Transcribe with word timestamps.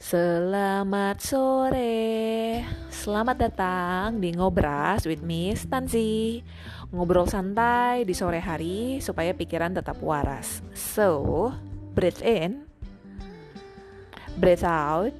Selamat 0.00 1.20
sore, 1.20 2.64
selamat 2.88 3.36
datang 3.36 4.16
di 4.16 4.32
Ngobras 4.32 5.04
with 5.04 5.20
Miss 5.20 5.68
Tanzi 5.68 6.40
Ngobrol 6.88 7.28
santai 7.28 8.08
di 8.08 8.16
sore 8.16 8.40
hari 8.40 9.04
supaya 9.04 9.36
pikiran 9.36 9.76
tetap 9.76 10.00
waras. 10.00 10.64
So, 10.72 11.52
breathe 11.92 12.24
in. 12.24 12.64
Breathe 14.40 14.64
out. 14.64 15.12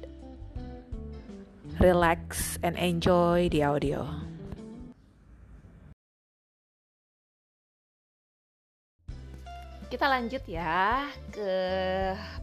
Relax 1.77 2.57
and 2.65 2.73
enjoy 2.73 3.53
the 3.53 3.61
audio 3.61 4.30
Kita 9.91 10.07
lanjut 10.07 10.47
ya 10.47 11.03
ke 11.35 11.51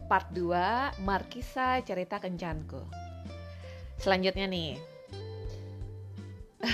part 0.05 0.29
2 0.37 1.01
Markisa 1.01 1.81
Cerita 1.81 2.21
Kencanku. 2.21 2.77
Selanjutnya 3.97 4.45
nih. 4.45 4.77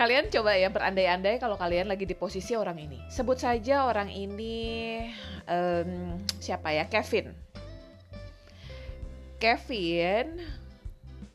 kalian 0.00 0.32
coba 0.32 0.56
ya 0.56 0.72
berandai-andai 0.72 1.36
kalau 1.36 1.60
kalian 1.60 1.84
lagi 1.84 2.08
di 2.08 2.16
posisi 2.16 2.56
orang 2.56 2.80
ini. 2.80 2.96
Sebut 3.12 3.36
saja 3.36 3.84
orang 3.84 4.08
ini 4.08 5.04
um, 5.44 6.16
siapa 6.40 6.72
ya? 6.72 6.88
Kevin. 6.88 7.36
Kevin 9.36 10.40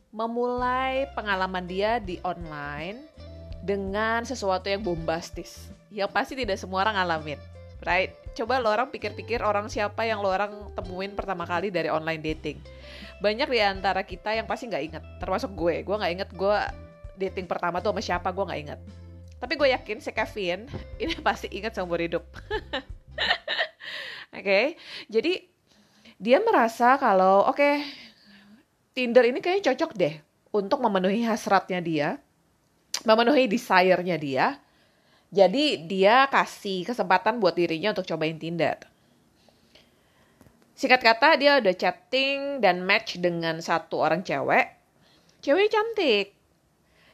memulai 0.09 1.05
pengalaman 1.13 1.69
dia 1.69 2.01
di 2.01 2.17
online 2.25 2.97
dengan 3.61 4.25
sesuatu 4.25 4.73
yang 4.73 4.81
bombastis. 4.81 5.69
Yang 5.93 6.09
pasti 6.09 6.33
tidak 6.33 6.57
semua 6.57 6.81
orang 6.81 6.97
ngalamin 6.97 7.50
right? 7.85 8.13
Coba 8.31 8.61
lo 8.63 8.71
orang 8.71 8.89
pikir-pikir 8.89 9.43
orang 9.43 9.67
siapa 9.67 10.07
yang 10.07 10.23
lo 10.23 10.31
orang 10.31 10.71
temuin 10.73 11.13
pertama 11.13 11.43
kali 11.43 11.73
dari 11.73 11.91
online 11.91 12.21
dating. 12.21 12.57
Banyak 13.19 13.47
di 13.51 13.59
antara 13.61 14.01
kita 14.05 14.33
yang 14.33 14.47
pasti 14.47 14.71
nggak 14.71 14.83
inget, 14.83 15.03
termasuk 15.19 15.51
gue. 15.53 15.83
Gue 15.83 15.95
nggak 15.97 16.13
inget 16.13 16.29
gue 16.31 16.57
dating 17.19 17.45
pertama 17.45 17.83
tuh 17.83 17.93
sama 17.93 18.01
siapa, 18.01 18.31
gue 18.31 18.45
nggak 18.47 18.61
inget. 18.61 18.79
Tapi 19.41 19.53
gue 19.57 19.67
yakin 19.73 19.97
si 19.99 20.11
Kevin 20.13 20.69
ini 21.03 21.13
pasti 21.19 21.49
inget 21.51 21.75
seumur 21.75 21.99
hidup. 21.99 22.23
Oke, 24.31 24.47
okay? 24.47 24.65
jadi 25.11 25.43
dia 26.15 26.39
merasa 26.39 26.95
kalau 26.95 27.43
oke 27.43 27.59
okay, 27.59 27.83
Tinder 28.95 29.27
ini 29.27 29.43
kayaknya 29.43 29.73
cocok 29.73 29.91
deh 29.97 30.15
untuk 30.55 30.79
memenuhi 30.79 31.27
hasratnya 31.27 31.83
dia, 31.83 32.09
memenuhi 33.03 33.51
desire-nya 33.51 34.15
dia, 34.15 34.55
jadi 35.31 35.79
dia 35.87 36.27
kasih 36.27 36.83
kesempatan 36.83 37.39
buat 37.39 37.55
dirinya 37.55 37.95
untuk 37.95 38.03
cobain 38.03 38.35
Tinder. 38.35 38.75
Singkat 40.75 40.99
kata 40.99 41.39
dia 41.39 41.63
udah 41.63 41.71
chatting 41.71 42.59
dan 42.59 42.83
match 42.83 43.15
dengan 43.23 43.63
satu 43.63 44.03
orang 44.03 44.27
cewek. 44.27 44.75
Cewek 45.39 45.71
cantik. 45.71 46.35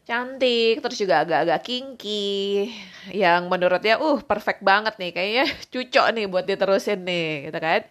Cantik, 0.07 0.81
terus 0.81 0.97
juga 0.97 1.21
agak-agak 1.21 1.61
kinky. 1.61 2.71
Yang 3.13 3.41
menurut 3.51 3.83
dia, 3.85 4.01
uh 4.01 4.19
perfect 4.23 4.65
banget 4.65 4.97
nih. 4.97 5.11
Kayaknya 5.13 5.45
cucok 5.69 6.07
nih 6.15 6.25
buat 6.25 6.45
diterusin 6.47 7.03
nih, 7.05 7.51
gitu 7.51 7.59
kan. 7.59 7.81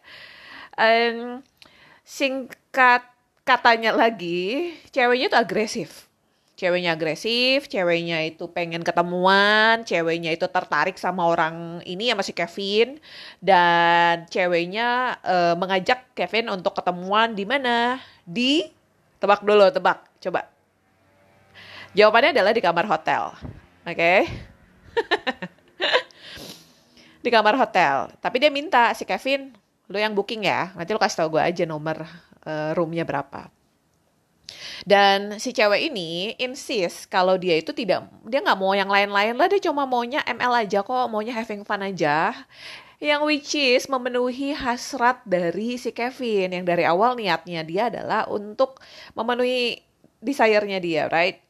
Um, 0.75 1.45
singkat 2.03 3.05
katanya 3.47 3.95
lagi, 3.95 4.75
ceweknya 4.91 5.31
tuh 5.31 5.41
agresif 5.45 6.06
ceweknya 6.57 6.97
agresif, 6.97 7.69
ceweknya 7.69 8.25
itu 8.25 8.49
pengen 8.49 8.81
ketemuan, 8.81 9.85
ceweknya 9.85 10.33
itu 10.33 10.49
tertarik 10.49 10.97
sama 10.97 11.29
orang 11.29 11.85
ini 11.85 12.09
ya 12.09 12.17
masih 12.17 12.33
Kevin 12.33 12.97
dan 13.45 14.25
ceweknya 14.33 15.21
uh, 15.21 15.55
mengajak 15.61 16.09
Kevin 16.17 16.49
untuk 16.49 16.73
ketemuan 16.73 17.37
di 17.37 17.45
mana? 17.45 18.01
Di 18.25 18.73
tebak 19.21 19.45
dulu, 19.45 19.69
tebak. 19.69 20.09
Coba. 20.17 20.49
Jawabannya 21.93 22.33
adalah 22.33 22.53
di 22.57 22.65
kamar 22.65 22.89
hotel. 22.89 23.37
Oke. 23.85 23.93
Okay? 23.93 24.21
di 27.25 27.29
kamar 27.29 27.61
hotel. 27.61 28.09
Tapi 28.17 28.37
dia 28.41 28.49
minta 28.49 28.97
si 28.97 29.05
Kevin, 29.05 29.53
lu 29.93 30.01
yang 30.01 30.17
booking 30.17 30.49
ya. 30.49 30.73
Nanti 30.73 30.97
lu 30.97 31.01
kasih 31.01 31.21
tau 31.21 31.29
gue 31.29 31.41
aja 31.41 31.69
nomor 31.69 32.01
uh, 32.49 32.73
roomnya 32.73 33.05
berapa. 33.05 33.53
Dan 34.87 35.43
si 35.43 35.51
cewek 35.51 35.91
ini 35.91 36.35
insist 36.39 37.11
kalau 37.11 37.35
dia 37.35 37.59
itu 37.59 37.75
tidak, 37.75 38.07
dia 38.27 38.39
nggak 38.39 38.59
mau 38.59 38.73
yang 38.73 38.91
lain-lain 38.91 39.35
lah, 39.35 39.51
dia 39.51 39.61
cuma 39.63 39.85
maunya 39.85 40.23
ML 40.23 40.67
aja 40.67 40.81
kok, 40.87 41.07
maunya 41.11 41.35
having 41.35 41.67
fun 41.67 41.83
aja. 41.83 42.33
Yang 42.97 43.23
which 43.29 43.53
is 43.59 43.85
memenuhi 43.93 44.57
hasrat 44.57 45.21
dari 45.29 45.77
si 45.77 45.93
Kevin, 45.93 46.57
yang 46.57 46.65
dari 46.65 46.87
awal 46.89 47.13
niatnya 47.19 47.61
dia 47.67 47.93
adalah 47.93 48.25
untuk 48.31 48.81
memenuhi 49.13 49.85
desire-nya 50.25 50.81
dia, 50.81 51.05
right? 51.13 51.45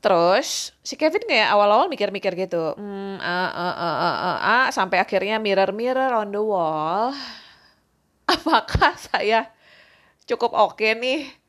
Terus 0.00 0.72
si 0.80 0.96
Kevin 0.96 1.24
kayak 1.28 1.52
awal-awal 1.52 1.88
mikir-mikir 1.88 2.32
gitu, 2.36 2.72
hmm, 2.76 3.16
uh, 3.20 3.52
uh, 3.52 3.74
uh, 3.76 3.96
uh, 4.00 4.16
uh, 4.16 4.38
uh, 4.40 4.66
sampai 4.72 5.00
akhirnya 5.00 5.36
mirror-mirror 5.36 6.12
on 6.16 6.32
the 6.32 6.40
wall. 6.40 7.12
Apakah 8.34 8.96
saya 8.96 9.52
cukup 10.24 10.56
oke 10.56 10.78
okay 10.78 10.94
nih 10.94 11.40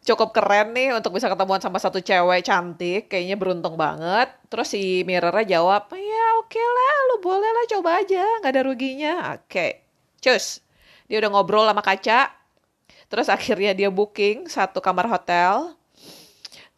cukup 0.00 0.32
keren 0.32 0.72
nih 0.72 0.96
untuk 0.96 1.12
bisa 1.16 1.28
ketemuan 1.28 1.60
sama 1.60 1.76
satu 1.76 2.00
cewek 2.00 2.44
cantik, 2.44 3.12
kayaknya 3.12 3.36
beruntung 3.36 3.76
banget. 3.76 4.32
Terus 4.48 4.72
si 4.72 5.04
Mirrornya 5.04 5.60
jawab, 5.60 5.92
ya 5.92 6.26
oke 6.40 6.48
okay 6.48 6.64
lah, 6.64 6.94
lu 7.12 7.16
boleh 7.20 7.50
lah 7.52 7.64
coba 7.76 7.90
aja, 8.00 8.24
nggak 8.40 8.52
ada 8.52 8.62
ruginya. 8.64 9.14
Oke, 9.36 9.44
okay. 9.46 9.70
cus. 10.24 10.64
Dia 11.10 11.18
udah 11.20 11.30
ngobrol 11.34 11.66
sama 11.66 11.82
kaca, 11.82 12.30
terus 13.10 13.26
akhirnya 13.26 13.74
dia 13.74 13.90
booking 13.90 14.46
satu 14.46 14.78
kamar 14.78 15.10
hotel. 15.10 15.74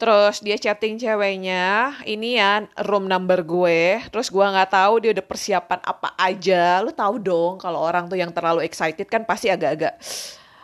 Terus 0.02 0.42
dia 0.42 0.58
chatting 0.58 0.98
ceweknya, 0.98 1.94
ini 2.10 2.34
ya 2.34 2.66
room 2.90 3.06
number 3.06 3.46
gue. 3.46 4.02
Terus 4.10 4.34
gue 4.34 4.42
nggak 4.42 4.74
tahu 4.74 4.98
dia 4.98 5.14
udah 5.14 5.22
persiapan 5.22 5.78
apa 5.78 6.18
aja. 6.18 6.82
Lu 6.82 6.90
tahu 6.90 7.22
dong 7.22 7.62
kalau 7.62 7.78
orang 7.78 8.10
tuh 8.10 8.18
yang 8.18 8.34
terlalu 8.34 8.66
excited 8.66 9.06
kan 9.06 9.22
pasti 9.22 9.46
agak-agak 9.46 9.94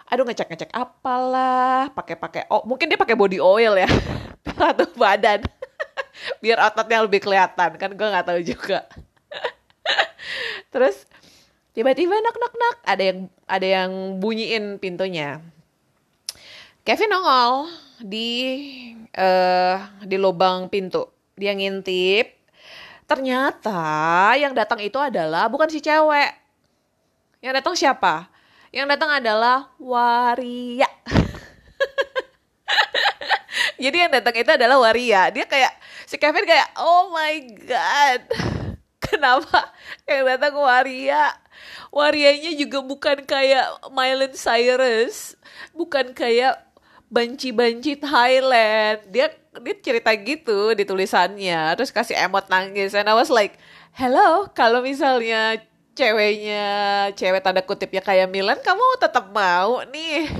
aduh 0.09 0.25
ngecek 0.25 0.49
ngecek 0.49 0.71
apalah 0.73 1.93
pakai 1.93 2.17
pakai 2.17 2.43
oh 2.49 2.65
mungkin 2.65 2.89
dia 2.89 2.97
pakai 2.97 3.17
body 3.17 3.39
oil 3.39 3.77
ya 3.77 3.89
atau 4.73 4.89
badan 4.97 5.45
biar 6.43 6.59
ototnya 6.71 7.05
lebih 7.05 7.21
kelihatan 7.23 7.71
kan 7.79 7.91
gue 7.95 8.09
nggak 8.09 8.27
tahu 8.27 8.41
juga. 8.43 8.87
Terus 10.73 11.07
tiba-tiba 11.73 12.19
nak 12.19 12.37
nak 12.37 12.55
nak 12.55 12.77
ada 12.85 13.03
yang 13.03 13.19
ada 13.47 13.67
yang 13.67 13.91
bunyiin 14.19 14.81
pintunya. 14.83 15.41
Kevin 16.83 17.13
nongol 17.13 17.69
di 18.01 18.31
uh, 19.13 19.77
di 20.03 20.17
lubang 20.17 20.73
pintu. 20.73 21.05
Dia 21.39 21.55
ngintip 21.55 22.35
ternyata 23.09 24.37
yang 24.37 24.53
datang 24.53 24.81
itu 24.85 24.97
adalah 25.01 25.49
bukan 25.49 25.69
si 25.69 25.81
cewek. 25.81 26.33
Yang 27.39 27.53
datang 27.63 27.75
siapa 27.79 28.27
yang 28.75 28.87
datang 28.89 29.21
adalah 29.21 29.73
waria. 29.81 30.89
Jadi 33.83 33.97
yang 33.97 34.13
datang 34.13 34.35
itu 34.35 34.51
adalah 34.51 34.77
waria. 34.83 35.31
Dia 35.33 35.47
kayak 35.49 35.73
si 36.05 36.21
Kevin 36.21 36.45
kayak 36.45 36.69
oh 36.77 37.15
my 37.15 37.35
god. 37.65 38.21
Kenapa 39.09 39.73
yang 40.05 40.29
datang 40.29 40.61
waria? 40.61 41.33
Warianya 41.89 42.53
juga 42.59 42.85
bukan 42.85 43.25
kayak 43.25 43.89
Miley 43.89 44.37
Cyrus, 44.37 45.39
bukan 45.73 46.13
kayak 46.13 46.61
banci-banci 47.09 47.97
Thailand. 47.97 49.01
Dia 49.09 49.33
dia 49.59 49.75
cerita 49.81 50.13
gitu 50.13 50.77
di 50.77 50.85
tulisannya, 50.85 51.73
terus 51.75 51.91
kasih 51.91 52.21
emot 52.21 52.53
nangis. 52.53 52.93
And 52.93 53.09
I 53.09 53.17
was 53.17 53.33
like, 53.33 53.57
hello, 53.97 54.53
kalau 54.53 54.85
misalnya 54.85 55.65
ceweknya 55.99 56.67
cewek 57.19 57.43
tanda 57.43 57.67
kutipnya 57.67 57.99
kayak 57.99 58.31
Milan 58.31 58.63
kamu 58.63 59.03
tetap 59.03 59.35
mau 59.35 59.83
nih. 59.91 60.31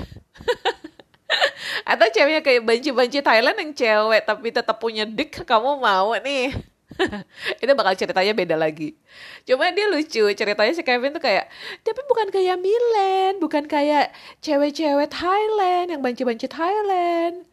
Atau 1.91 2.07
ceweknya 2.15 2.39
kayak 2.39 2.63
banci-banci 2.63 3.19
Thailand 3.19 3.59
yang 3.59 3.71
cewek 3.75 4.23
tapi 4.23 4.55
tetap 4.55 4.79
punya 4.79 5.03
dik 5.03 5.43
kamu 5.43 5.83
mau 5.83 6.15
nih. 6.23 6.55
Itu 7.61 7.71
bakal 7.75 7.93
ceritanya 7.99 8.31
beda 8.31 8.55
lagi. 8.55 8.95
Cuma 9.43 9.67
dia 9.75 9.91
lucu 9.91 10.23
ceritanya 10.31 10.73
si 10.73 10.81
Kevin 10.81 11.11
tuh 11.11 11.23
kayak 11.23 11.51
tapi 11.83 12.01
bukan 12.07 12.31
kayak 12.31 12.57
Milan 12.57 13.43
bukan 13.43 13.67
kayak 13.67 14.15
cewek-cewek 14.39 15.11
Thailand 15.11 15.91
yang 15.91 16.01
banci-banci 16.01 16.47
Thailand. 16.47 17.43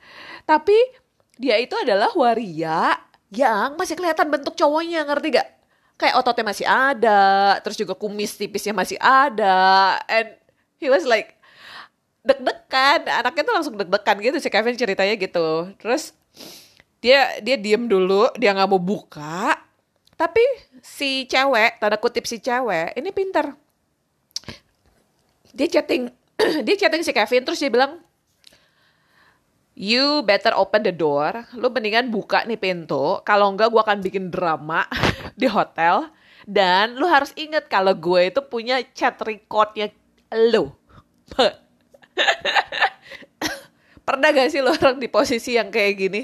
Tapi 0.46 0.78
dia 1.36 1.58
itu 1.58 1.74
adalah 1.74 2.14
waria 2.14 2.96
yang 3.34 3.74
masih 3.74 3.98
kelihatan 3.98 4.30
bentuk 4.30 4.54
cowoknya 4.54 5.02
ngerti 5.04 5.34
gak 5.34 5.55
kayak 5.96 6.16
ototnya 6.20 6.44
masih 6.44 6.66
ada, 6.68 7.56
terus 7.64 7.76
juga 7.76 7.96
kumis 7.96 8.36
tipisnya 8.36 8.76
masih 8.76 9.00
ada, 9.00 9.96
and 10.08 10.36
he 10.76 10.92
was 10.92 11.08
like 11.08 11.36
deg-degan, 12.24 13.08
anaknya 13.08 13.42
tuh 13.44 13.54
langsung 13.56 13.74
deg-degan 13.80 14.16
gitu 14.20 14.38
si 14.40 14.48
Kevin 14.52 14.76
ceritanya 14.76 15.16
gitu, 15.16 15.72
terus 15.80 16.12
dia 17.00 17.40
dia 17.40 17.56
diem 17.56 17.88
dulu, 17.88 18.28
dia 18.36 18.52
nggak 18.52 18.68
mau 18.68 18.80
buka, 18.80 19.56
tapi 20.16 20.40
si 20.80 21.28
cewek, 21.28 21.76
tanda 21.76 22.00
kutip 22.00 22.24
si 22.24 22.40
cewek, 22.40 22.96
ini 22.96 23.12
pinter. 23.12 23.52
Dia 25.56 25.68
chatting 25.68 26.12
dia 26.66 26.76
chatting 26.76 27.00
si 27.00 27.12
Kevin 27.16 27.44
terus 27.44 27.60
dia 27.60 27.72
bilang 27.72 28.00
you 29.76 30.24
better 30.24 30.56
open 30.56 30.82
the 30.82 30.90
door. 30.90 31.44
Lu 31.54 31.68
mendingan 31.68 32.08
buka 32.08 32.42
nih 32.48 32.56
pintu. 32.56 33.20
Kalau 33.22 33.52
enggak 33.52 33.68
gue 33.70 33.78
akan 33.84 34.00
bikin 34.00 34.32
drama 34.32 34.88
di 35.40 35.46
hotel. 35.46 36.08
Dan 36.48 36.96
lu 36.96 37.06
harus 37.06 37.30
inget 37.36 37.68
kalau 37.68 37.92
gue 37.92 38.32
itu 38.32 38.40
punya 38.48 38.80
chat 38.96 39.20
recordnya 39.20 39.92
lu. 40.32 40.72
Pernah 44.06 44.28
gak 44.30 44.54
sih 44.54 44.62
lo 44.62 44.70
orang 44.70 45.02
di 45.02 45.10
posisi 45.10 45.58
yang 45.58 45.68
kayak 45.68 45.92
gini? 45.98 46.22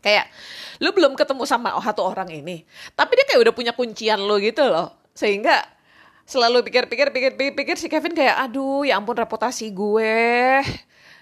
Kayak 0.00 0.32
lu 0.80 0.90
belum 0.96 1.12
ketemu 1.14 1.44
sama 1.44 1.76
satu 1.84 2.02
orang 2.02 2.32
ini. 2.32 2.64
Tapi 2.96 3.12
dia 3.14 3.24
kayak 3.28 3.40
udah 3.44 3.54
punya 3.54 3.72
kuncian 3.76 4.24
lo 4.24 4.40
gitu 4.40 4.64
loh. 4.64 4.96
Sehingga 5.12 5.60
selalu 6.24 6.64
pikir-pikir 6.64 7.12
pikir-pikir 7.12 7.76
si 7.80 7.88
Kevin 7.88 8.12
kayak 8.12 8.36
aduh 8.36 8.84
ya 8.84 9.00
ampun 9.00 9.16
reputasi 9.16 9.72
gue 9.72 10.60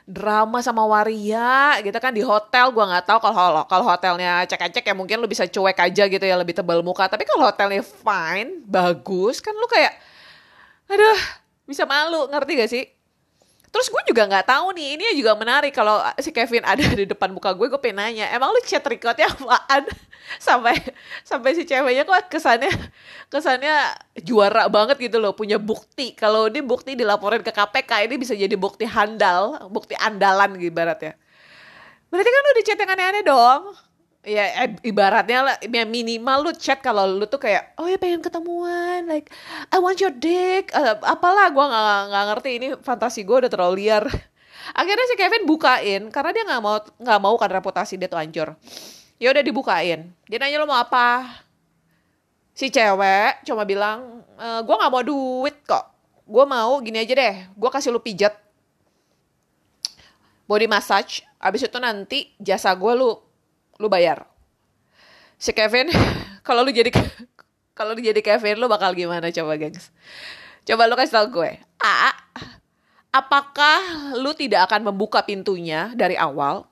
drama 0.07 0.63
sama 0.63 0.87
waria 0.87 1.83
gitu 1.83 1.99
kan 1.99 2.15
di 2.15 2.23
hotel 2.23 2.71
gue 2.71 2.85
nggak 2.87 3.11
tahu 3.11 3.19
kalau 3.19 3.67
kalau 3.67 3.85
hotelnya 3.91 4.47
cek-cek 4.47 4.87
ya 4.87 4.95
mungkin 4.95 5.19
lu 5.19 5.27
bisa 5.27 5.51
cuek 5.51 5.75
aja 5.75 6.07
gitu 6.07 6.23
ya 6.23 6.39
lebih 6.39 6.55
tebal 6.55 6.81
muka. 6.81 7.11
Tapi 7.11 7.27
kalau 7.27 7.51
hotelnya 7.51 7.83
fine 7.83 8.63
bagus 8.65 9.43
kan 9.43 9.53
lu 9.53 9.67
kayak 9.67 9.99
aduh 10.87 11.19
bisa 11.67 11.83
malu. 11.85 12.31
Ngerti 12.31 12.53
gak 12.55 12.71
sih 12.71 12.96
Terus 13.77 13.93
gue 13.93 14.03
juga 14.09 14.25
nggak 14.25 14.49
tahu 14.49 14.73
nih, 14.73 14.97
ini 14.97 15.05
juga 15.21 15.37
menarik 15.37 15.69
kalau 15.77 16.01
si 16.17 16.33
Kevin 16.33 16.65
ada 16.65 16.81
di 16.81 17.05
depan 17.05 17.29
muka 17.29 17.53
gue, 17.53 17.69
gue 17.69 17.77
pengen 17.77 18.01
nanya, 18.01 18.33
emang 18.33 18.49
lu 18.49 18.61
chat 18.65 18.81
recordnya 18.81 19.29
apaan? 19.29 19.85
sampai 20.49 20.81
sampai 21.21 21.53
si 21.53 21.69
ceweknya 21.69 22.09
kok 22.09 22.33
kesannya 22.33 22.73
kesannya 23.29 23.93
juara 24.25 24.73
banget 24.73 24.97
gitu 24.97 25.21
loh, 25.21 25.37
punya 25.37 25.61
bukti. 25.61 26.17
Kalau 26.17 26.49
ini 26.49 26.65
bukti 26.65 26.97
dilaporin 26.97 27.45
ke 27.45 27.53
KPK, 27.53 28.09
ini 28.09 28.17
bisa 28.17 28.33
jadi 28.33 28.57
bukti 28.57 28.89
handal, 28.89 29.69
bukti 29.69 29.93
andalan 30.01 30.57
gitu 30.57 30.73
ibaratnya. 30.73 31.13
Berarti 32.09 32.31
kan 32.33 32.43
udah 32.49 32.65
chat 32.65 32.79
yang 32.81 32.91
aneh-aneh 32.97 33.25
dong 33.29 33.77
ya 34.27 34.67
eh, 34.67 34.75
ibaratnya 34.83 35.39
lah 35.47 35.55
ya 35.63 35.87
minimal 35.87 36.51
lu 36.51 36.53
chat 36.59 36.83
kalau 36.83 37.07
lu 37.07 37.31
tuh 37.31 37.39
kayak 37.39 37.79
oh 37.79 37.87
ya 37.87 37.95
pengen 37.95 38.19
ketemuan 38.19 39.07
like 39.07 39.31
I 39.71 39.79
want 39.79 40.03
your 40.03 40.11
dick. 40.11 40.75
Uh, 40.75 40.99
apalah 41.07 41.47
gue 41.55 41.63
nggak 41.63 42.01
nggak 42.11 42.25
ngerti 42.35 42.51
ini 42.59 42.69
fantasi 42.83 43.23
gue 43.23 43.47
udah 43.47 43.51
terlalu 43.51 43.87
liar. 43.87 44.03
Akhirnya 44.81 45.07
si 45.07 45.15
Kevin 45.15 45.47
bukain 45.47 46.11
karena 46.11 46.31
dia 46.35 46.43
nggak 46.43 46.63
mau 46.63 46.77
nggak 46.83 47.21
mau 47.23 47.35
kan 47.39 47.51
reputasi 47.55 47.95
dia 47.95 48.11
tuh 48.11 48.19
hancur. 48.19 48.59
Ya 49.23 49.31
udah 49.31 49.47
dibukain. 49.47 50.11
Dia 50.27 50.39
nanya 50.43 50.59
lo 50.59 50.67
mau 50.67 50.77
apa? 50.83 51.23
Si 52.51 52.67
cewek 52.69 53.47
cuma 53.47 53.63
bilang 53.63 54.27
e, 54.35 54.47
gue 54.67 54.75
nggak 54.75 54.93
mau 54.93 55.03
duit 55.07 55.57
kok. 55.63 55.87
Gue 56.27 56.45
mau 56.45 56.83
gini 56.83 56.99
aja 56.99 57.15
deh 57.15 57.35
gue 57.55 57.71
kasih 57.71 57.95
lu 57.95 58.03
pijat. 58.03 58.35
Body 60.51 60.67
massage 60.67 61.23
abis 61.39 61.71
itu 61.71 61.79
nanti 61.79 62.35
jasa 62.43 62.75
gue 62.75 62.93
lu 62.99 63.26
lu 63.81 63.87
bayar. 63.89 64.25
Si 65.37 65.53
Kevin, 65.53 65.93
kalau 66.47 66.65
lu 66.65 66.73
jadi 66.73 66.93
kalau 67.77 67.93
lu 67.93 68.01
jadi 68.01 68.21
Kevin 68.25 68.57
lu 68.57 68.67
bakal 68.67 68.97
gimana 68.97 69.29
coba, 69.29 69.61
gengs? 69.61 69.93
Coba 70.65 70.89
lu 70.89 70.97
kasih 70.97 71.15
tau 71.15 71.29
gue. 71.29 71.61
A, 71.79 72.11
apakah 73.13 74.13
lu 74.19 74.33
tidak 74.33 74.67
akan 74.67 74.91
membuka 74.93 75.23
pintunya 75.23 75.93
dari 75.93 76.17
awal? 76.17 76.65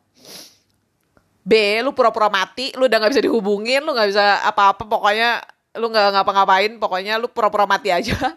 B, 1.45 1.85
lu 1.85 1.93
pura-pura 1.93 2.33
mati, 2.33 2.73
lu 2.73 2.89
udah 2.89 2.99
gak 3.05 3.13
bisa 3.13 3.23
dihubungin, 3.23 3.85
lu 3.85 3.93
gak 3.93 4.09
bisa 4.09 4.41
apa-apa, 4.49 4.89
pokoknya 4.89 5.45
lu 5.77 5.93
gak 5.93 6.17
ngapa-ngapain, 6.17 6.73
pokoknya 6.81 7.21
lu 7.21 7.29
pura-pura 7.29 7.69
mati 7.69 7.93
aja. 7.93 8.17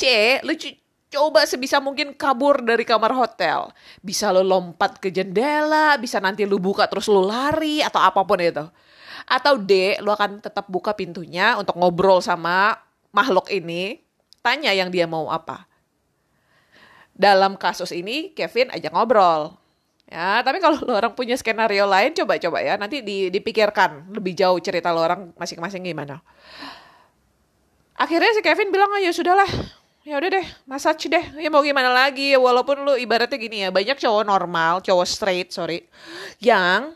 C, 0.00 0.40
lu 0.40 0.56
coba 1.12 1.44
sebisa 1.44 1.76
mungkin 1.76 2.16
kabur 2.16 2.64
dari 2.64 2.88
kamar 2.88 3.12
hotel. 3.12 3.68
Bisa 4.00 4.32
lo 4.32 4.40
lompat 4.40 4.96
ke 4.96 5.12
jendela, 5.12 6.00
bisa 6.00 6.16
nanti 6.18 6.48
lo 6.48 6.56
buka 6.56 6.88
terus 6.88 7.06
lo 7.12 7.20
lari 7.20 7.84
atau 7.84 8.00
apa 8.00 8.24
pun 8.24 8.40
itu. 8.40 8.64
Atau 9.28 9.60
D, 9.60 10.00
lo 10.00 10.16
akan 10.16 10.40
tetap 10.40 10.66
buka 10.72 10.96
pintunya 10.96 11.54
untuk 11.60 11.76
ngobrol 11.76 12.24
sama 12.24 12.74
makhluk 13.12 13.52
ini, 13.52 14.00
tanya 14.40 14.72
yang 14.72 14.88
dia 14.88 15.04
mau 15.04 15.28
apa. 15.28 15.68
Dalam 17.12 17.60
kasus 17.60 17.92
ini 17.92 18.32
Kevin 18.32 18.72
ajak 18.72 18.90
ngobrol. 18.90 19.54
Ya, 20.08 20.44
tapi 20.44 20.60
kalau 20.60 20.80
lo 20.82 20.92
orang 20.96 21.12
punya 21.12 21.36
skenario 21.36 21.88
lain 21.88 22.12
coba-coba 22.12 22.60
ya, 22.60 22.74
nanti 22.76 23.00
dipikirkan 23.04 24.12
lebih 24.12 24.36
jauh 24.36 24.58
cerita 24.60 24.92
lo 24.92 25.00
orang 25.04 25.32
masing-masing 25.36 25.84
gimana. 25.84 26.20
Akhirnya 27.96 28.32
si 28.34 28.42
Kevin 28.42 28.74
bilang, 28.74 28.92
"Ayo 28.92 29.14
sudahlah, 29.14 29.48
ya 30.02 30.18
udah 30.18 30.30
deh 30.34 30.46
massage 30.66 31.06
deh. 31.06 31.24
Ya 31.38 31.48
mau 31.50 31.62
gimana 31.62 31.90
lagi? 31.90 32.34
Walaupun 32.34 32.82
lu 32.82 32.94
ibaratnya 32.98 33.38
gini 33.38 33.66
ya 33.66 33.70
banyak 33.70 33.98
cowok 33.98 34.24
normal 34.26 34.82
cowok 34.82 35.06
straight 35.06 35.48
sorry 35.54 35.86
yang 36.42 36.94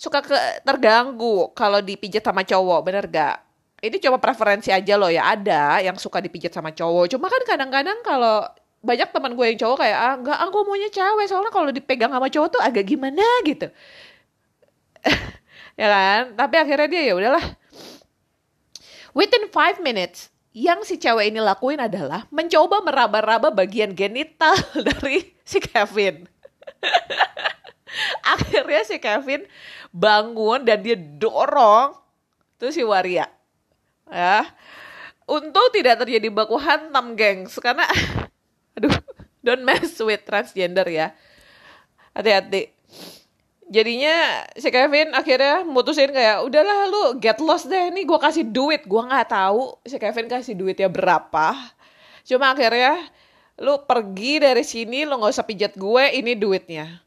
suka 0.00 0.24
ke 0.24 0.36
terganggu 0.64 1.52
kalau 1.52 1.84
dipijat 1.84 2.24
sama 2.24 2.40
cowok 2.40 2.80
bener 2.88 3.04
gak 3.04 3.36
ini 3.84 3.96
coba 4.00 4.16
preferensi 4.16 4.72
aja 4.72 4.96
loh 4.96 5.12
ya 5.12 5.36
ada 5.36 5.80
yang 5.80 5.96
suka 5.96 6.20
dipijat 6.20 6.52
sama 6.52 6.72
cowok. 6.72 7.16
Cuma 7.16 7.32
kan 7.32 7.42
kadang-kadang 7.48 8.00
kalau 8.04 8.44
banyak 8.80 9.08
teman 9.12 9.36
gue 9.36 9.46
yang 9.52 9.58
cowok 9.60 9.76
kayak 9.84 9.98
ah 10.00 10.14
enggak 10.16 10.38
aku 10.40 10.56
ah, 10.56 10.64
maunya 10.64 10.88
cewek 10.88 11.26
soalnya 11.28 11.52
kalau 11.52 11.68
dipegang 11.68 12.12
sama 12.12 12.28
cowok 12.32 12.48
tuh 12.56 12.60
agak 12.64 12.84
gimana? 12.88 13.24
gitu. 13.44 13.68
Ya 15.80 15.88
kan? 15.88 16.36
Tapi 16.36 16.60
akhirnya 16.60 16.88
dia 16.92 17.02
ya 17.08 17.14
udahlah 17.16 17.40
within 19.16 19.48
five 19.50 19.80
minutes 19.82 20.29
yang 20.50 20.82
si 20.82 20.98
cewek 20.98 21.30
ini 21.30 21.38
lakuin 21.38 21.78
adalah 21.78 22.26
mencoba 22.34 22.82
meraba-raba 22.82 23.54
bagian 23.54 23.94
genital 23.94 24.54
dari 24.88 25.34
si 25.46 25.62
Kevin. 25.62 26.26
Akhirnya 28.34 28.82
si 28.86 28.98
Kevin 28.98 29.46
bangun 29.90 30.62
dan 30.62 30.82
dia 30.82 30.98
dorong 30.98 31.94
tuh 32.58 32.70
si 32.74 32.82
Waria. 32.82 33.26
Ya. 34.10 34.46
Untung 35.30 35.70
tidak 35.70 36.02
terjadi 36.02 36.26
baku 36.26 36.58
hantam, 36.58 37.14
gengs. 37.14 37.54
Karena, 37.62 37.86
aduh, 38.74 38.90
don't 39.46 39.62
mess 39.62 39.94
with 40.02 40.26
transgender 40.26 40.86
ya. 40.90 41.14
Hati-hati 42.10 42.74
jadinya 43.70 44.44
si 44.58 44.68
Kevin 44.68 45.14
akhirnya 45.14 45.62
mutusin 45.62 46.10
kayak 46.10 46.42
udahlah 46.42 46.90
lu 46.90 47.04
get 47.22 47.38
lost 47.38 47.70
deh 47.70 47.88
nih 47.94 48.02
gue 48.04 48.18
kasih 48.18 48.44
duit. 48.44 48.82
Gue 48.84 49.00
nggak 49.06 49.30
tahu 49.30 49.78
si 49.86 49.96
Kevin 49.96 50.26
kasih 50.26 50.58
duitnya 50.58 50.90
berapa. 50.90 51.54
Cuma 52.26 52.52
akhirnya 52.52 52.98
lu 53.62 53.78
pergi 53.86 54.42
dari 54.42 54.66
sini 54.66 55.06
lu 55.06 55.16
nggak 55.16 55.32
usah 55.32 55.46
pijat 55.46 55.78
gue 55.78 56.04
ini 56.18 56.34
duitnya. 56.34 57.00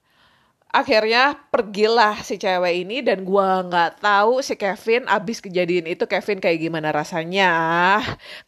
Akhirnya 0.74 1.38
pergilah 1.54 2.26
si 2.26 2.42
cewek 2.42 2.74
ini 2.82 3.06
dan 3.06 3.22
gue 3.22 3.50
nggak 3.70 4.02
tahu 4.02 4.42
si 4.42 4.58
Kevin 4.58 5.06
abis 5.06 5.38
kejadian 5.38 5.86
itu 5.86 6.10
Kevin 6.10 6.42
kayak 6.42 6.58
gimana 6.66 6.90
rasanya. 6.90 7.52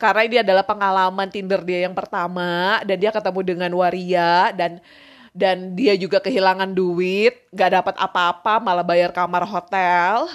Karena 0.02 0.26
ini 0.26 0.42
adalah 0.42 0.66
pengalaman 0.66 1.30
Tinder 1.30 1.62
dia 1.62 1.86
yang 1.86 1.94
pertama 1.94 2.82
dan 2.82 2.98
dia 2.98 3.14
ketemu 3.14 3.40
dengan 3.46 3.72
Waria 3.78 4.50
dan 4.58 4.82
dan 5.36 5.76
dia 5.76 6.00
juga 6.00 6.24
kehilangan 6.24 6.72
duit, 6.72 7.36
gak 7.52 7.76
dapat 7.76 7.96
apa-apa, 8.00 8.64
malah 8.64 8.88
bayar 8.88 9.12
kamar 9.12 9.44
hotel. 9.44 10.32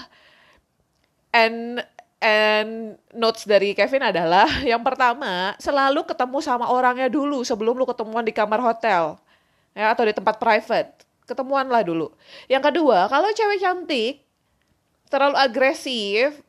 And 1.33 1.81
and 2.21 3.01
notes 3.17 3.49
dari 3.49 3.73
Kevin 3.73 4.13
adalah 4.13 4.45
yang 4.71 4.85
pertama 4.85 5.57
selalu 5.57 6.05
ketemu 6.05 6.39
sama 6.45 6.69
orangnya 6.69 7.09
dulu 7.09 7.41
sebelum 7.41 7.81
lu 7.81 7.89
ketemuan 7.89 8.29
di 8.29 8.37
kamar 8.37 8.61
hotel. 8.61 9.17
Ya 9.73 9.89
atau 9.97 10.05
di 10.05 10.13
tempat 10.13 10.37
private. 10.37 11.09
Ketemuan 11.25 11.73
lah 11.73 11.81
dulu. 11.81 12.13
Yang 12.53 12.69
kedua 12.69 13.09
kalau 13.09 13.33
cewek 13.33 13.65
cantik 13.65 14.21
terlalu 15.09 15.41
agresif 15.41 16.45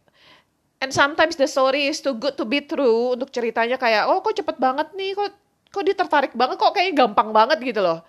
and 0.83 0.91
sometimes 0.91 1.39
the 1.39 1.47
story 1.47 1.87
is 1.87 2.03
too 2.03 2.19
good 2.19 2.35
to 2.35 2.43
be 2.43 2.59
true 2.59 3.15
untuk 3.15 3.31
ceritanya 3.31 3.79
kayak 3.79 4.11
oh 4.11 4.19
kok 4.19 4.35
cepet 4.35 4.57
banget 4.59 4.91
nih 4.97 5.15
kok 5.15 5.31
kok 5.71 5.83
dia 5.87 5.95
tertarik 5.95 6.35
banget 6.35 6.59
kok 6.59 6.75
kayak 6.75 6.93
gampang 6.93 7.31
banget 7.31 7.57
gitu 7.63 7.79
loh. 7.79 8.03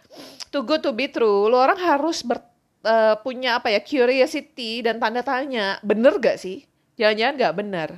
Good 0.52 0.84
to 0.84 0.92
be 0.92 1.08
true 1.08 1.48
lo 1.48 1.62
orang 1.62 1.80
harus 1.80 2.20
ber, 2.20 2.42
uh, 2.84 3.16
punya 3.22 3.56
apa 3.56 3.72
ya 3.72 3.80
curiosity 3.80 4.82
dan 4.84 4.98
tanda 4.98 5.22
tanya. 5.22 5.78
Bener 5.80 6.18
gak 6.18 6.36
sih? 6.42 6.66
Jangan-jangan 6.98 7.34
gak 7.38 7.54
bener. 7.56 7.88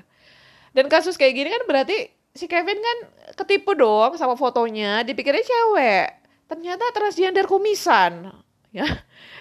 Dan 0.77 0.87
kasus 0.87 1.19
kayak 1.19 1.35
gini 1.35 1.49
kan 1.51 1.65
berarti 1.67 2.13
si 2.35 2.47
Kevin 2.47 2.79
kan 2.79 2.99
ketipu 3.35 3.75
dong 3.75 4.15
sama 4.21 4.39
fotonya 4.39 5.03
dipikirnya 5.03 5.43
cewek. 5.43 6.09
Ternyata 6.47 6.85
transgender 6.95 7.49
kumisan. 7.49 8.31
Ya 8.75 8.91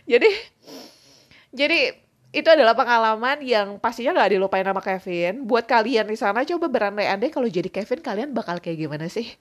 jadi 0.05 0.29
jadi 1.49 1.97
itu 2.33 2.49
adalah 2.49 2.77
pengalaman 2.77 3.41
yang 3.41 3.81
pastinya 3.81 4.13
gak 4.13 4.37
dilupain 4.37 4.61
sama 4.61 4.77
Kevin. 4.81 5.45
Buat 5.49 5.65
kalian 5.65 6.05
di 6.05 6.13
sana 6.13 6.45
coba 6.45 6.69
berandai-andai 6.69 7.33
kalau 7.33 7.49
jadi 7.49 7.65
Kevin 7.65 8.05
kalian 8.05 8.29
bakal 8.29 8.61
kayak 8.61 8.85
gimana 8.85 9.09
sih? 9.09 9.33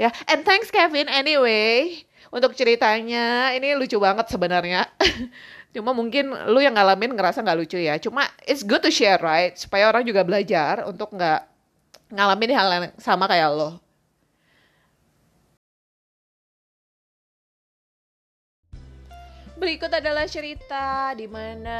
ya 0.00 0.12
and 0.30 0.42
thanks 0.42 0.68
Kevin 0.68 1.06
anyway 1.08 2.04
untuk 2.34 2.58
ceritanya. 2.58 3.54
Ini 3.54 3.78
lucu 3.78 3.94
banget 4.02 4.26
sebenarnya. 4.26 4.90
Cuma 5.74 5.94
mungkin 5.94 6.34
lu 6.50 6.58
yang 6.58 6.74
ngalamin 6.74 7.14
ngerasa 7.14 7.46
nggak 7.46 7.58
lucu 7.62 7.78
ya. 7.78 7.94
Cuma 8.02 8.26
it's 8.42 8.66
good 8.66 8.82
to 8.82 8.90
share 8.90 9.22
right? 9.22 9.54
Supaya 9.54 9.86
orang 9.86 10.02
juga 10.02 10.26
belajar 10.26 10.82
untuk 10.90 11.14
nggak 11.14 11.46
ngalamin 12.10 12.50
hal 12.50 12.68
yang 12.74 12.86
sama 12.98 13.30
kayak 13.30 13.54
lo. 13.54 13.78
Berikut 19.54 19.88
adalah 19.88 20.26
cerita 20.26 21.14
di 21.14 21.30
mana 21.30 21.78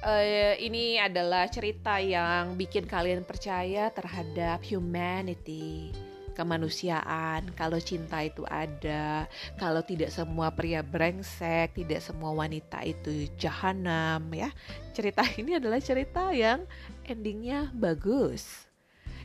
uh, 0.00 0.54
ini 0.58 0.96
adalah 0.96 1.46
cerita 1.46 2.00
yang 2.00 2.56
bikin 2.56 2.88
kalian 2.88 3.22
percaya 3.22 3.92
terhadap 3.92 4.64
humanity 4.64 6.07
kemanusiaan. 6.38 7.50
Kalau 7.58 7.82
cinta 7.82 8.22
itu 8.22 8.46
ada, 8.46 9.26
kalau 9.58 9.82
tidak 9.82 10.14
semua 10.14 10.54
pria 10.54 10.86
brengsek, 10.86 11.74
tidak 11.74 11.98
semua 11.98 12.30
wanita 12.30 12.86
itu 12.86 13.26
jahanam 13.34 14.22
ya. 14.30 14.54
Cerita 14.94 15.26
ini 15.42 15.58
adalah 15.58 15.82
cerita 15.82 16.30
yang 16.30 16.62
endingnya 17.02 17.74
bagus. 17.74 18.70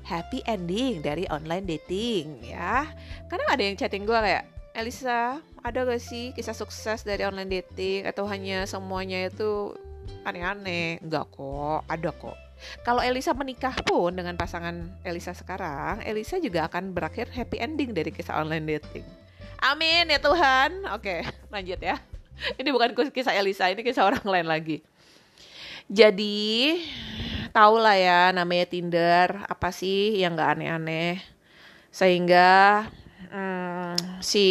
Happy 0.04 0.42
ending 0.50 1.06
dari 1.06 1.30
online 1.30 1.70
dating 1.70 2.50
ya. 2.50 2.90
Karena 3.30 3.46
ada 3.54 3.62
yang 3.62 3.78
chatting 3.78 4.04
gue 4.04 4.18
kayak 4.18 4.50
Elisa, 4.74 5.38
ada 5.62 5.86
gak 5.86 6.02
sih 6.02 6.34
kisah 6.34 6.58
sukses 6.58 7.06
dari 7.06 7.22
online 7.22 7.62
dating 7.62 8.10
atau 8.10 8.26
hanya 8.26 8.66
semuanya 8.66 9.30
itu 9.30 9.78
aneh-aneh? 10.26 11.00
Enggak 11.00 11.30
kok, 11.30 11.86
ada 11.88 12.10
kok. 12.10 12.36
Kalau 12.84 13.04
Elisa 13.04 13.36
menikah 13.36 13.74
pun 13.84 14.14
dengan 14.16 14.36
pasangan 14.36 14.92
Elisa 15.04 15.32
sekarang, 15.36 16.04
Elisa 16.04 16.40
juga 16.40 16.68
akan 16.68 16.92
berakhir 16.96 17.32
happy 17.32 17.60
ending 17.60 17.92
dari 17.92 18.10
kisah 18.10 18.40
online 18.40 18.66
dating. 18.66 19.06
Amin 19.64 20.12
ya 20.12 20.20
Tuhan. 20.20 20.88
Oke, 20.92 21.24
lanjut 21.54 21.80
ya. 21.80 22.00
Ini 22.60 22.70
bukan 22.74 22.92
kisah 23.14 23.32
Elisa, 23.36 23.72
ini 23.72 23.86
kisah 23.86 24.04
orang 24.04 24.26
lain 24.26 24.48
lagi. 24.50 24.84
Jadi, 25.88 26.80
tau 27.52 27.78
lah 27.78 27.96
ya 27.96 28.20
namanya 28.32 28.66
Tinder, 28.68 29.46
apa 29.46 29.70
sih 29.70 30.18
yang 30.20 30.36
gak 30.36 30.60
aneh-aneh. 30.60 31.22
Sehingga 31.94 32.90
hmm, 33.30 34.20
si 34.20 34.48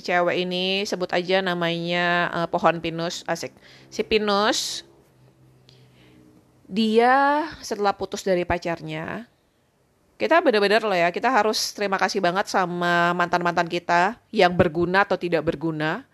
cewek 0.00 0.36
ini 0.44 0.84
sebut 0.84 1.10
aja 1.12 1.40
namanya 1.40 2.28
uh, 2.32 2.48
pohon 2.48 2.80
pinus 2.80 3.22
asik 3.28 3.52
si 3.88 4.04
pinus 4.04 4.84
dia 6.64 7.44
setelah 7.60 7.92
putus 7.92 8.24
dari 8.24 8.42
pacarnya 8.48 9.28
kita 10.14 10.40
benar-benar 10.40 10.86
loh 10.86 10.96
ya 10.96 11.10
kita 11.10 11.28
harus 11.28 11.74
terima 11.74 11.98
kasih 11.98 12.22
banget 12.22 12.46
sama 12.46 13.12
mantan-mantan 13.12 13.66
kita 13.66 14.16
yang 14.30 14.54
berguna 14.54 15.04
atau 15.04 15.18
tidak 15.18 15.42
berguna 15.42 16.06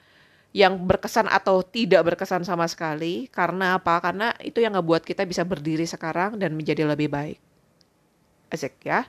yang 0.51 0.83
berkesan 0.83 1.31
atau 1.31 1.63
tidak 1.63 2.03
berkesan 2.03 2.43
sama 2.43 2.67
sekali. 2.67 3.31
Karena 3.31 3.79
apa? 3.79 4.03
Karena 4.03 4.35
itu 4.43 4.59
yang 4.59 4.75
ngebuat 4.75 5.07
kita 5.07 5.23
bisa 5.23 5.47
berdiri 5.47 5.87
sekarang 5.87 6.37
dan 6.43 6.59
menjadi 6.59 6.87
lebih 6.87 7.07
baik. 7.07 7.39
Asik 8.51 8.83
ya. 8.83 9.07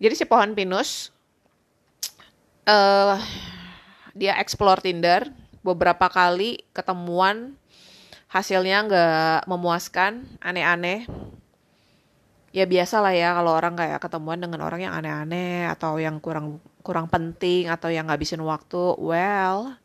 Jadi 0.00 0.14
si 0.16 0.24
pohon 0.24 0.56
pinus 0.56 1.12
uh, 2.68 3.20
dia 4.16 4.36
explore 4.40 4.80
Tinder 4.80 5.28
beberapa 5.60 6.08
kali 6.08 6.64
ketemuan 6.72 7.56
hasilnya 8.26 8.86
nggak 8.86 9.38
memuaskan 9.46 10.26
aneh-aneh 10.42 11.06
ya 12.56 12.64
biasa 12.64 13.04
lah 13.04 13.12
ya 13.12 13.36
kalau 13.36 13.52
orang 13.52 13.76
kayak 13.76 14.00
ketemuan 14.00 14.40
dengan 14.40 14.64
orang 14.64 14.88
yang 14.88 14.94
aneh-aneh 14.96 15.68
atau 15.68 16.00
yang 16.00 16.18
kurang 16.18 16.58
kurang 16.80 17.06
penting 17.06 17.68
atau 17.68 17.92
yang 17.92 18.08
ngabisin 18.08 18.40
waktu 18.40 18.96
well 18.96 19.76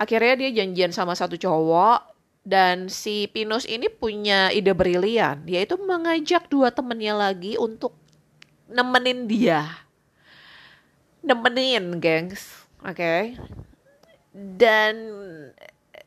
akhirnya 0.00 0.34
dia 0.40 0.50
janjian 0.64 0.96
sama 0.96 1.12
satu 1.12 1.36
cowok 1.36 2.08
dan 2.40 2.88
si 2.88 3.28
Pinus 3.28 3.68
ini 3.68 3.92
punya 3.92 4.48
ide 4.48 4.72
brilian 4.72 5.44
yaitu 5.44 5.76
mengajak 5.76 6.48
dua 6.48 6.72
temennya 6.72 7.12
lagi 7.12 7.60
untuk 7.60 7.92
nemenin 8.64 9.28
dia 9.28 9.68
nemenin 11.20 12.00
gengs 12.00 12.64
oke 12.80 12.96
okay? 12.96 13.36
dan 14.32 14.96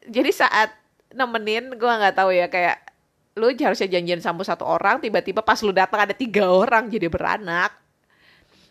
jadi 0.09 0.31
saat 0.33 0.82
nemenin 1.13 1.77
gue 1.77 1.93
nggak 1.93 2.15
tahu 2.17 2.33
ya 2.33 2.49
kayak 2.49 2.93
lu 3.33 3.49
harusnya 3.49 3.89
janjian 3.89 4.21
sama 4.21 4.45
satu 4.45 4.61
orang 4.61 5.01
tiba-tiba 5.01 5.41
pas 5.41 5.57
lu 5.65 5.73
datang 5.73 6.05
ada 6.05 6.13
tiga 6.13 6.45
orang 6.49 6.89
jadi 6.89 7.09
beranak. 7.09 7.73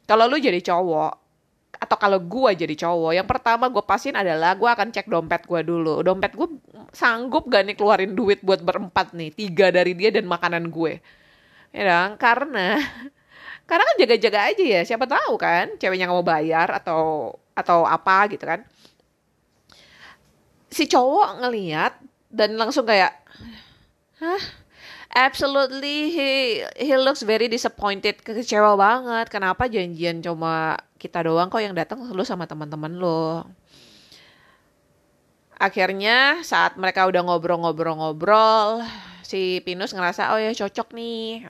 Kalau 0.07 0.31
lu 0.31 0.39
jadi 0.39 0.59
cowok 0.63 1.13
atau 1.83 1.97
kalau 1.99 2.23
gue 2.23 2.51
jadi 2.55 2.75
cowok 2.79 3.11
yang 3.11 3.27
pertama 3.27 3.67
gue 3.67 3.83
pasin 3.83 4.15
adalah 4.15 4.55
gue 4.55 4.71
akan 4.71 4.95
cek 4.95 5.11
dompet 5.11 5.43
gue 5.51 5.61
dulu. 5.67 6.07
Dompet 6.07 6.39
gue 6.39 6.49
sanggup 6.95 7.51
gak 7.51 7.67
nih 7.67 7.75
keluarin 7.75 8.15
duit 8.15 8.39
buat 8.47 8.63
berempat 8.63 9.19
nih 9.19 9.35
tiga 9.35 9.75
dari 9.75 9.99
dia 9.99 10.15
dan 10.15 10.31
makanan 10.31 10.71
gue? 10.71 11.03
Ya 11.75 11.83
dong 11.89 12.21
karena 12.23 12.79
karena 13.69 13.83
kan 13.83 13.97
jaga-jaga 13.99 14.41
aja 14.53 14.65
ya 14.79 14.81
siapa 14.87 15.11
tahu 15.11 15.35
kan 15.41 15.75
ceweknya 15.81 16.07
nggak 16.07 16.19
mau 16.19 16.27
bayar 16.27 16.69
atau 16.71 17.35
atau 17.59 17.83
apa 17.83 18.31
gitu 18.31 18.47
kan. 18.47 18.63
Si 20.71 20.87
cowok 20.87 21.43
ngeliat 21.43 22.12
dan 22.33 22.57
langsung 22.57 22.89
kayak 22.89 23.13
hah? 24.19 24.43
Absolutely 25.13 26.09
he 26.09 26.31
he 26.81 26.97
looks 26.97 27.21
very 27.21 27.45
disappointed. 27.45 28.25
Kecewa 28.25 28.73
banget. 28.81 29.29
Kenapa 29.29 29.69
janjian 29.69 30.25
cuma 30.25 30.81
kita 30.97 31.29
doang 31.29 31.53
kok 31.53 31.61
yang 31.61 31.77
datang 31.77 32.01
lu 32.17 32.25
sama 32.25 32.49
teman-teman 32.49 32.97
lo 32.97 33.45
akhirnya 35.63 36.43
saat 36.43 36.75
mereka 36.75 37.07
udah 37.07 37.23
ngobrol-ngobrol-ngobrol 37.23 38.83
si 39.23 39.63
Pinus 39.63 39.95
ngerasa 39.95 40.35
oh 40.35 40.41
ya 40.43 40.51
cocok 40.51 40.91
nih. 40.97 41.47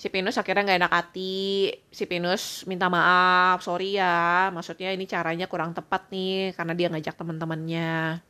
Si 0.00 0.08
Pinus 0.08 0.40
akhirnya 0.40 0.64
nggak 0.66 0.80
enak 0.86 0.92
hati. 0.94 1.68
Si 1.92 2.08
Pinus 2.08 2.64
minta 2.70 2.88
maaf 2.88 3.60
sorry 3.60 4.00
ya 4.00 4.48
maksudnya 4.54 4.94
ini 4.94 5.04
caranya 5.04 5.50
kurang 5.50 5.76
tepat 5.76 6.08
nih 6.08 6.56
karena 6.56 6.72
dia 6.72 6.88
ngajak 6.88 7.14
teman-temannya 7.18 8.22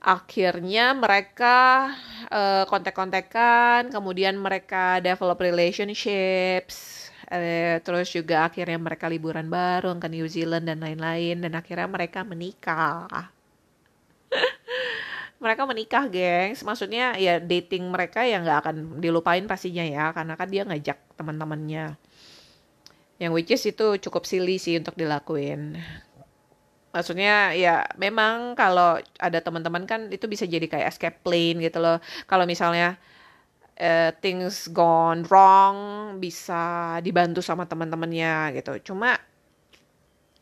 akhirnya 0.00 0.96
mereka 0.96 1.92
uh, 2.32 2.64
kontek-kontekan 2.64 3.92
kemudian 3.92 4.40
mereka 4.40 4.96
develop 5.04 5.36
relationships 5.44 7.08
uh, 7.28 7.76
terus 7.84 8.08
juga 8.08 8.48
akhirnya 8.48 8.80
mereka 8.80 9.12
liburan 9.12 9.52
bareng 9.52 10.00
ke 10.00 10.08
New 10.08 10.24
Zealand 10.24 10.64
dan 10.64 10.80
lain-lain 10.80 11.44
dan 11.44 11.52
akhirnya 11.52 11.88
mereka 11.88 12.24
menikah 12.24 13.30
mereka 15.42 15.64
menikah, 15.64 16.04
gengs. 16.06 16.60
Maksudnya 16.62 17.16
ya 17.16 17.40
dating 17.40 17.88
mereka 17.88 18.22
ya 18.28 18.38
nggak 18.44 18.58
akan 18.60 18.76
dilupain 19.00 19.48
pastinya 19.48 19.82
ya, 19.82 20.12
karena 20.12 20.36
kan 20.36 20.48
dia 20.52 20.62
ngajak 20.68 20.98
teman-temannya. 21.16 21.96
Yang 23.20 23.32
which 23.36 23.52
is 23.52 23.64
itu 23.68 23.86
cukup 24.08 24.24
silly 24.28 24.56
sih 24.60 24.76
untuk 24.80 24.96
dilakuin. 24.96 25.80
Maksudnya 26.90 27.54
ya 27.54 27.86
memang 27.94 28.58
kalau 28.58 28.98
ada 29.18 29.38
teman-teman 29.38 29.86
kan 29.86 30.10
itu 30.10 30.26
bisa 30.26 30.42
jadi 30.46 30.66
kayak 30.66 30.90
escape 30.90 31.18
plane 31.22 31.62
gitu 31.62 31.78
loh. 31.78 32.02
Kalau 32.26 32.44
misalnya 32.44 32.98
uh, 33.78 34.10
things 34.18 34.66
gone 34.74 35.22
wrong 35.30 35.76
bisa 36.18 36.98
dibantu 37.00 37.40
sama 37.40 37.66
teman-temannya 37.70 38.58
gitu. 38.58 38.92
Cuma 38.92 39.14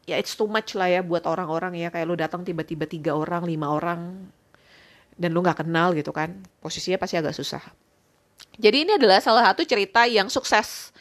ya 0.08 0.16
it's 0.16 0.32
too 0.32 0.48
much 0.48 0.72
lah 0.72 0.88
ya 0.88 1.04
buat 1.04 1.28
orang-orang 1.28 1.76
ya 1.76 1.92
kayak 1.92 2.08
lu 2.08 2.16
datang 2.16 2.40
tiba-tiba 2.40 2.88
tiga 2.88 3.12
orang 3.12 3.44
lima 3.44 3.68
orang 3.68 4.32
dan 5.20 5.36
lu 5.36 5.44
nggak 5.44 5.60
kenal 5.60 5.92
gitu 5.92 6.16
kan 6.16 6.40
posisinya 6.64 6.96
pasti 6.96 7.20
agak 7.20 7.36
susah 7.36 7.60
jadi 8.56 8.88
ini 8.88 8.96
adalah 8.96 9.20
salah 9.20 9.52
satu 9.52 9.68
cerita 9.68 10.08
yang 10.08 10.32
sukses 10.32 10.96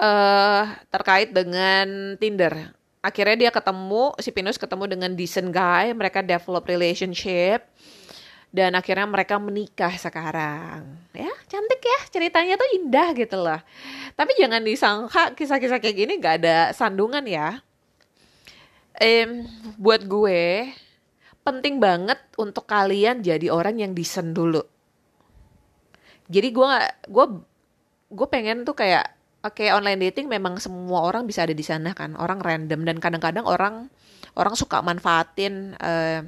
uh, 0.00 0.64
terkait 0.88 1.36
dengan 1.36 2.16
Tinder 2.16 2.72
akhirnya 3.06 3.46
dia 3.46 3.50
ketemu 3.54 4.18
si 4.18 4.34
Pinus 4.34 4.58
ketemu 4.58 4.90
dengan 4.90 5.14
decent 5.14 5.54
guy 5.54 5.94
mereka 5.94 6.26
develop 6.26 6.66
relationship 6.66 7.62
dan 8.50 8.74
akhirnya 8.74 9.06
mereka 9.06 9.38
menikah 9.38 9.94
sekarang. 9.94 10.98
Ya 11.14 11.30
cantik 11.46 11.82
ya 11.86 11.98
ceritanya 12.10 12.58
tuh 12.58 12.68
indah 12.74 13.14
gitu 13.14 13.36
loh. 13.38 13.60
Tapi 14.18 14.32
jangan 14.34 14.64
disangka 14.66 15.22
kisah-kisah 15.38 15.78
kayak 15.78 15.96
gini 15.96 16.12
gak 16.18 16.42
ada 16.42 16.74
sandungan 16.74 17.22
ya. 17.28 17.62
Um, 18.96 19.44
buat 19.76 20.08
gue 20.08 20.72
penting 21.44 21.78
banget 21.78 22.16
untuk 22.40 22.64
kalian 22.64 23.20
jadi 23.20 23.52
orang 23.52 23.78
yang 23.78 23.92
decent 23.92 24.32
dulu. 24.32 24.64
Jadi 26.26 26.48
gue 26.50 26.66
gue 27.06 27.26
gue 28.08 28.26
pengen 28.32 28.64
tuh 28.64 28.74
kayak 28.74 29.14
oke 29.46 29.64
online 29.72 30.10
dating 30.10 30.26
memang 30.26 30.58
semua 30.58 31.06
orang 31.06 31.24
bisa 31.24 31.46
ada 31.46 31.54
di 31.54 31.62
sana 31.62 31.94
kan, 31.94 32.18
orang 32.18 32.42
random. 32.42 32.82
Dan 32.82 32.96
kadang-kadang 32.98 33.46
orang 33.46 33.88
orang 34.36 34.54
suka 34.58 34.84
manfaatin 34.84 35.72
uh, 35.80 36.20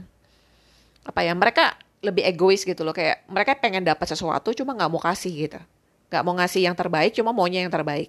apa 1.04 1.20
ya 1.24 1.32
mereka 1.36 1.76
lebih 2.00 2.24
egois 2.24 2.62
gitu 2.62 2.86
loh. 2.86 2.94
Kayak 2.94 3.26
mereka 3.28 3.58
pengen 3.58 3.84
dapat 3.84 4.06
sesuatu 4.08 4.54
cuma 4.54 4.74
nggak 4.78 4.90
mau 4.90 5.02
kasih 5.02 5.32
gitu. 5.48 5.60
Nggak 6.08 6.22
mau 6.24 6.34
ngasih 6.38 6.62
yang 6.64 6.76
terbaik 6.78 7.12
cuma 7.12 7.30
maunya 7.34 7.66
yang 7.66 7.72
terbaik. 7.72 8.08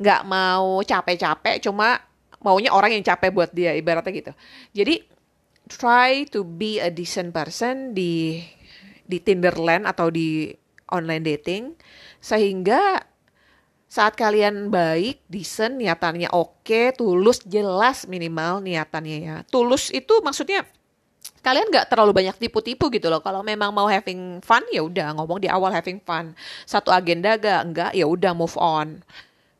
Nggak 0.00 0.22
mau 0.26 0.82
capek-capek 0.82 1.62
cuma 1.62 2.00
maunya 2.40 2.70
orang 2.70 2.96
yang 2.96 3.04
capek 3.04 3.30
buat 3.32 3.50
dia 3.54 3.72
ibaratnya 3.76 4.12
gitu. 4.12 4.32
Jadi 4.74 5.04
try 5.66 6.26
to 6.30 6.46
be 6.46 6.78
a 6.78 6.90
decent 6.90 7.34
person 7.34 7.94
di 7.94 8.42
di 9.06 9.18
Tinderland 9.22 9.86
atau 9.86 10.10
di 10.10 10.50
online 10.90 11.24
dating 11.26 11.74
sehingga 12.22 13.02
saat 13.86 14.18
kalian 14.18 14.66
baik, 14.68 15.22
decent, 15.30 15.78
niatannya 15.78 16.26
oke, 16.34 16.92
tulus, 16.98 17.38
jelas 17.46 18.10
minimal 18.10 18.58
niatannya 18.58 19.16
ya. 19.22 19.36
Tulus 19.46 19.94
itu 19.94 20.20
maksudnya 20.26 20.66
kalian 21.46 21.70
nggak 21.70 21.86
terlalu 21.86 22.10
banyak 22.10 22.34
tipu-tipu 22.34 22.90
gitu 22.90 23.06
loh. 23.06 23.22
Kalau 23.22 23.46
memang 23.46 23.70
mau 23.70 23.86
having 23.86 24.42
fun 24.42 24.66
ya 24.74 24.82
udah 24.82 25.14
ngomong 25.14 25.38
di 25.38 25.46
awal 25.46 25.70
having 25.70 26.02
fun. 26.02 26.34
Satu 26.66 26.90
agenda 26.90 27.38
gak 27.38 27.60
enggak 27.62 27.90
ya 27.94 28.10
udah 28.10 28.34
move 28.34 28.58
on. 28.58 28.98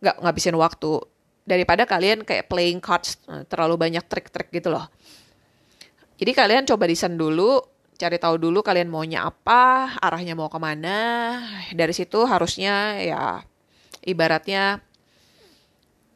Nggak 0.02 0.16
ngabisin 0.18 0.58
waktu. 0.58 0.98
Daripada 1.46 1.86
kalian 1.86 2.26
kayak 2.26 2.50
playing 2.50 2.82
cards 2.82 3.22
eh, 3.30 3.46
terlalu 3.46 3.78
banyak 3.78 4.02
trik-trik 4.10 4.50
gitu 4.50 4.74
loh. 4.74 4.90
Jadi 6.18 6.32
kalian 6.34 6.66
coba 6.66 6.90
desain 6.90 7.14
dulu, 7.14 7.62
cari 7.94 8.18
tahu 8.18 8.42
dulu 8.42 8.66
kalian 8.66 8.90
maunya 8.90 9.22
apa, 9.22 9.94
arahnya 10.02 10.34
mau 10.34 10.50
ke 10.50 10.58
mana. 10.58 10.98
Dari 11.70 11.94
situ 11.94 12.26
harusnya 12.26 12.98
ya 12.98 13.46
ibaratnya 14.06 14.80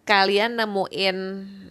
kalian 0.07 0.59
nemuin 0.59 1.17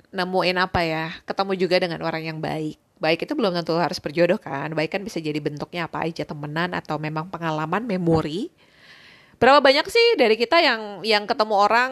nemuin 0.09 0.57
apa 0.59 0.81
ya, 0.83 1.05
ketemu 1.23 1.53
juga 1.59 1.75
dengan 1.79 1.99
orang 2.03 2.23
yang 2.23 2.39
baik. 2.39 2.77
Baik 2.99 3.23
itu 3.23 3.33
belum 3.35 3.55
tentu 3.55 3.79
harus 3.79 3.99
berjodoh 4.03 4.35
kan? 4.35 4.75
Baik 4.75 4.99
kan 4.99 5.01
bisa 5.03 5.23
jadi 5.23 5.39
bentuknya 5.39 5.87
apa 5.87 6.03
aja 6.03 6.27
temenan 6.27 6.75
atau 6.75 6.99
memang 6.99 7.31
pengalaman 7.31 7.87
memori. 7.87 8.51
Berapa 9.39 9.63
banyak 9.63 9.87
sih 9.87 10.19
dari 10.19 10.35
kita 10.35 10.59
yang 10.59 10.99
yang 11.07 11.23
ketemu 11.23 11.55
orang 11.55 11.91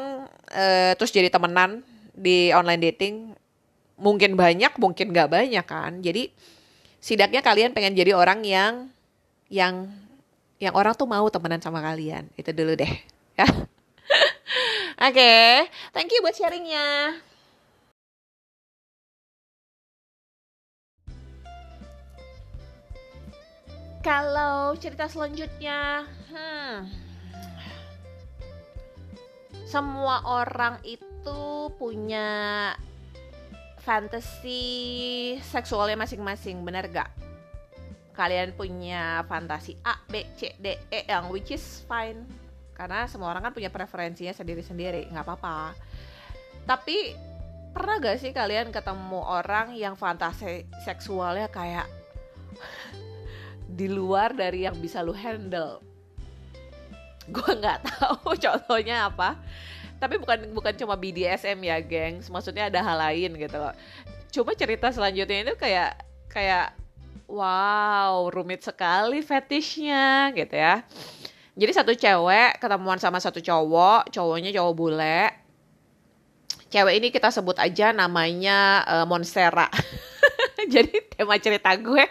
uh, 0.51 0.91
terus 0.99 1.15
jadi 1.15 1.31
temenan 1.31 1.79
di 2.11 2.51
online 2.51 2.91
dating? 2.91 3.31
Mungkin 3.97 4.35
banyak 4.35 4.75
mungkin 4.77 5.15
nggak 5.15 5.31
banyak 5.31 5.65
kan? 5.65 6.03
Jadi 6.03 6.27
setidaknya 6.99 7.39
kalian 7.39 7.71
pengen 7.71 7.95
jadi 7.95 8.11
orang 8.11 8.43
yang 8.43 8.91
yang 9.47 9.87
yang 10.59 10.73
orang 10.75 10.91
tuh 10.91 11.07
mau 11.07 11.23
temenan 11.31 11.63
sama 11.63 11.79
kalian. 11.79 12.27
Itu 12.35 12.51
dulu 12.51 12.75
deh. 12.75 12.93
ya 13.39 13.47
okay. 15.07 15.67
thank 15.93 16.09
you 16.11 16.21
buat 16.23 16.35
sharingnya 16.35 17.17
kalau 24.07 24.71
cerita 24.79 25.11
selanjutnya, 25.11 26.07
hmm, 26.31 26.87
semua 29.67 30.23
orang 30.23 30.79
itu 30.87 31.67
punya 31.75 32.71
fantasi 33.83 34.63
seksualnya 35.43 35.99
masing-masing, 35.99 36.63
bener 36.63 36.87
gak? 36.87 37.11
Kalian 38.15 38.55
punya 38.55 39.27
fantasi 39.27 39.75
A, 39.83 39.99
B, 40.07 40.23
C, 40.39 40.55
D, 40.55 40.79
E 40.87 41.03
yang 41.11 41.27
which 41.27 41.51
is 41.51 41.83
fine. 41.83 42.23
Karena 42.77 43.09
semua 43.09 43.33
orang 43.33 43.49
kan 43.49 43.53
punya 43.57 43.73
preferensinya 43.73 44.37
sendiri-sendiri, 44.37 45.09
nggak 45.09 45.25
apa-apa. 45.25 45.73
Tapi 46.69 47.17
pernah 47.73 47.97
gak 47.97 48.21
sih 48.21 48.29
kalian 48.29 48.69
ketemu 48.69 49.17
orang 49.17 49.73
yang 49.73 49.97
fantasi 49.97 50.69
seksualnya 50.85 51.49
kayak 51.49 51.89
di 53.81 53.89
luar 53.89 54.37
dari 54.37 54.69
yang 54.69 54.77
bisa 54.77 55.01
lu 55.01 55.17
handle? 55.17 55.81
Gue 57.33 57.49
nggak 57.57 57.81
tahu 57.97 58.37
contohnya 58.37 59.09
apa. 59.09 59.41
Tapi 59.97 60.21
bukan 60.21 60.53
bukan 60.53 60.77
cuma 60.77 60.93
BDSM 60.93 61.57
ya 61.65 61.81
gengs. 61.81 62.29
Maksudnya 62.29 62.69
ada 62.69 62.85
hal 62.85 63.01
lain 63.01 63.41
gitu 63.41 63.57
loh. 63.57 63.73
Cuma 64.29 64.53
cerita 64.53 64.93
selanjutnya 64.93 65.49
itu 65.49 65.57
kayak 65.57 65.97
kayak 66.29 66.77
wow 67.25 68.29
rumit 68.29 68.61
sekali 68.61 69.25
fetishnya 69.25 70.29
gitu 70.37 70.53
ya 70.53 70.85
jadi 71.57 71.71
satu 71.73 71.97
cewek 71.97 72.61
ketemuan 72.61 73.01
sama 73.01 73.17
satu 73.17 73.41
cowok 73.41 74.13
cowoknya 74.13 74.53
cowok 74.53 74.73
bule 74.77 75.21
cewek 76.69 76.93
ini 77.01 77.07
kita 77.09 77.33
sebut 77.33 77.57
aja 77.57 77.91
namanya 77.91 78.85
uh, 78.85 79.05
Monstera 79.09 79.67
jadi 80.73 80.93
tema 81.13 81.37
cerita 81.41 81.73
gue 81.77 82.05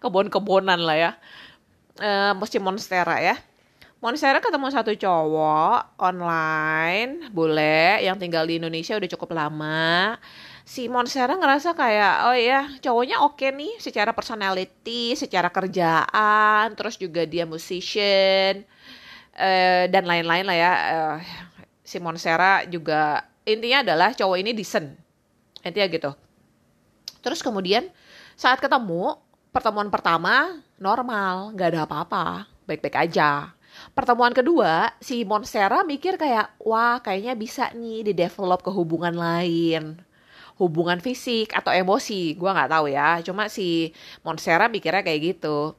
kebon-kebonan 0.00 0.80
lah 0.80 0.96
ya. 0.96 1.10
E, 2.00 2.10
mesti 2.34 2.56
Monstera 2.58 3.20
ya. 3.20 3.36
Monstera 4.00 4.40
ketemu 4.40 4.72
satu 4.72 4.96
cowok 4.96 6.00
online, 6.00 7.28
bule, 7.36 8.00
yang 8.00 8.16
tinggal 8.16 8.48
di 8.48 8.56
Indonesia 8.56 8.96
udah 8.96 9.10
cukup 9.12 9.36
lama. 9.36 10.16
Si 10.70 10.86
Monstera 10.86 11.34
ngerasa 11.34 11.74
kayak, 11.74 12.30
oh 12.30 12.36
iya 12.38 12.70
cowoknya 12.78 13.26
oke 13.26 13.42
okay 13.42 13.50
nih 13.50 13.82
secara 13.82 14.14
personality, 14.14 15.18
secara 15.18 15.50
kerjaan, 15.50 16.78
terus 16.78 16.94
juga 16.94 17.26
dia 17.26 17.42
musician, 17.42 18.62
uh, 19.34 19.84
dan 19.90 20.06
lain-lain 20.06 20.46
lah 20.46 20.54
ya. 20.54 20.72
Uh, 20.94 21.16
si 21.82 21.98
Monstera 21.98 22.62
juga, 22.70 23.26
intinya 23.42 23.82
adalah 23.82 24.14
cowok 24.14 24.38
ini 24.38 24.54
decent. 24.54 24.94
Intinya 25.66 25.90
gitu. 25.90 26.10
Terus 27.18 27.42
kemudian 27.42 27.90
saat 28.38 28.62
ketemu, 28.62 29.18
pertemuan 29.50 29.90
pertama 29.90 30.54
normal, 30.78 31.50
nggak 31.50 31.68
ada 31.74 31.82
apa-apa, 31.82 32.46
baik-baik 32.70 33.10
aja. 33.10 33.50
Pertemuan 33.90 34.30
kedua, 34.30 34.94
si 35.02 35.26
Monstera 35.26 35.82
mikir 35.82 36.14
kayak, 36.14 36.54
wah 36.62 37.02
kayaknya 37.02 37.34
bisa 37.34 37.74
nih 37.74 38.06
di-develop 38.06 38.62
ke 38.62 38.70
hubungan 38.70 39.18
lain. 39.18 40.06
Hubungan 40.60 41.00
fisik 41.00 41.56
atau 41.56 41.72
emosi, 41.72 42.36
gue 42.36 42.50
nggak 42.52 42.70
tahu 42.70 42.92
ya. 42.92 43.24
Cuma 43.24 43.48
si 43.48 43.96
Monstera 44.20 44.68
mikirnya 44.68 45.00
kayak 45.00 45.20
gitu. 45.36 45.72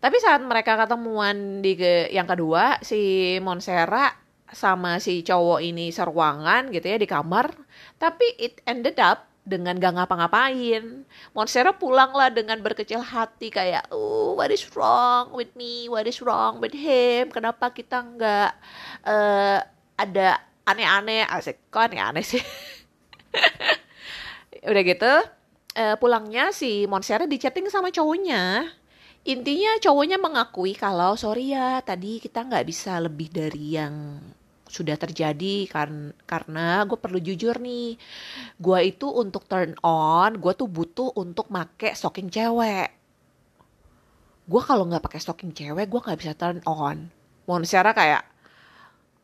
Tapi 0.00 0.16
saat 0.20 0.40
mereka 0.40 0.80
ketemuan 0.80 1.60
di 1.60 1.76
ke, 1.76 2.08
yang 2.08 2.24
kedua, 2.24 2.80
si 2.80 3.36
Monstera 3.44 4.16
sama 4.48 5.02
si 5.02 5.20
cowok 5.24 5.60
ini 5.60 5.92
seruangan 5.92 6.72
gitu 6.72 6.88
ya 6.88 6.96
di 6.96 7.08
kamar. 7.08 7.52
Tapi 8.00 8.36
it 8.40 8.64
ended 8.64 8.96
up 9.00 9.28
dengan 9.44 9.76
gak 9.76 10.00
ngapa-ngapain. 10.00 11.04
Monstera 11.36 11.76
pulanglah 11.76 12.32
dengan 12.32 12.64
berkecil 12.64 13.04
hati 13.04 13.52
kayak, 13.52 13.92
oh 13.92 14.36
what 14.40 14.48
is 14.48 14.64
wrong 14.72 15.36
with 15.36 15.52
me, 15.52 15.86
what 15.92 16.08
is 16.08 16.24
wrong 16.24 16.58
with 16.64 16.72
him, 16.72 17.28
kenapa 17.28 17.68
kita 17.70 18.00
nggak 18.00 18.50
uh, 19.04 19.60
ada 20.00 20.28
aneh-aneh, 20.64 21.28
asik 21.28 21.60
kok 21.68 21.92
aneh-aneh 21.92 22.24
sih. 22.24 22.40
Udah 24.64 24.82
gitu, 24.82 25.12
uh, 25.76 25.96
pulangnya 26.00 26.48
si 26.54 26.88
Monstera 26.88 27.28
chatting 27.28 27.68
sama 27.68 27.92
cowoknya. 27.92 28.72
Intinya 29.24 29.80
cowoknya 29.80 30.20
mengakui 30.20 30.76
kalau 30.76 31.16
sorry 31.16 31.56
ya 31.56 31.80
tadi 31.80 32.20
kita 32.20 32.44
nggak 32.44 32.64
bisa 32.68 33.00
lebih 33.00 33.32
dari 33.32 33.72
yang 33.72 34.20
sudah 34.68 34.98
terjadi 34.98 35.70
kan 35.70 36.12
karena 36.28 36.84
gue 36.84 36.98
perlu 37.00 37.20
jujur 37.20 37.56
nih. 37.56 37.96
Gue 38.60 38.78
itu 38.88 39.08
untuk 39.08 39.48
turn 39.48 39.76
on 39.80 40.36
gue 40.36 40.52
tuh 40.52 40.68
butuh 40.68 41.16
untuk 41.16 41.48
make 41.48 41.96
stocking 41.96 42.28
cewek. 42.28 42.92
Gue 44.44 44.60
kalau 44.60 44.84
nggak 44.84 45.04
pakai 45.08 45.20
stocking 45.24 45.56
cewek 45.56 45.88
gue 45.88 46.00
nggak 46.04 46.20
bisa 46.20 46.36
turn 46.36 46.60
on. 46.68 47.08
Secara 47.64 47.96
kayak 47.96 48.22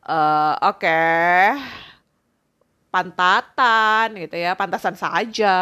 uh, 0.09 0.57
oke. 0.65 0.81
okay, 0.81 1.57
pantatan 2.91 4.19
gitu 4.19 4.35
ya 4.35 4.59
pantasan 4.59 4.99
saja 4.99 5.57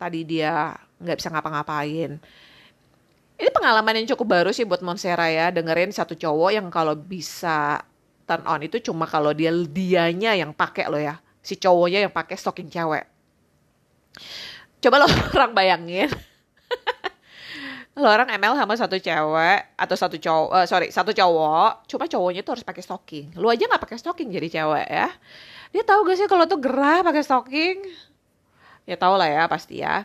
tadi 0.00 0.24
dia 0.24 0.72
nggak 0.98 1.16
bisa 1.20 1.28
ngapa-ngapain. 1.28 2.16
Ini 3.34 3.50
pengalaman 3.50 3.98
yang 4.00 4.08
cukup 4.16 4.26
baru 4.40 4.50
sih 4.54 4.64
buat 4.64 4.80
Monsera 4.80 5.28
ya 5.28 5.52
dengerin 5.52 5.92
satu 5.92 6.16
cowok 6.16 6.50
yang 6.54 6.66
kalau 6.72 6.96
bisa 6.96 7.82
turn 8.24 8.40
on 8.48 8.64
itu 8.64 8.80
cuma 8.80 9.04
kalau 9.04 9.36
dia 9.36 9.52
dianya 9.52 10.32
yang 10.32 10.56
pakai 10.56 10.88
lo 10.88 10.96
ya 10.96 11.20
si 11.44 11.60
cowoknya 11.60 12.08
yang 12.08 12.12
pakai 12.14 12.36
stocking 12.40 12.72
cewek. 12.72 13.04
Coba 14.80 15.04
lo 15.04 15.06
orang 15.36 15.52
bayangin 15.52 16.08
lo 17.94 18.10
orang 18.10 18.26
ML 18.34 18.58
sama 18.58 18.74
satu 18.74 18.98
cewek 18.98 19.60
atau 19.78 19.96
satu 19.96 20.16
cowok 20.18 20.50
uh, 20.50 20.66
sorry 20.66 20.90
satu 20.90 21.14
cowok 21.14 21.86
cuma 21.86 22.04
cowoknya 22.10 22.42
tuh 22.42 22.58
harus 22.58 22.66
pakai 22.66 22.82
stocking 22.82 23.38
lo 23.38 23.46
aja 23.50 23.70
nggak 23.70 23.82
pakai 23.86 23.98
stocking 24.02 24.34
jadi 24.34 24.48
cewek 24.50 24.86
ya 24.90 25.08
dia 25.70 25.82
tahu 25.86 26.06
gak 26.06 26.18
sih 26.18 26.26
kalau 26.26 26.46
tuh 26.46 26.58
gerah 26.58 27.06
pakai 27.06 27.22
stocking 27.22 27.86
ya 28.82 28.98
tau 28.98 29.14
lah 29.14 29.30
ya 29.30 29.46
pasti 29.46 29.78
ya 29.82 30.02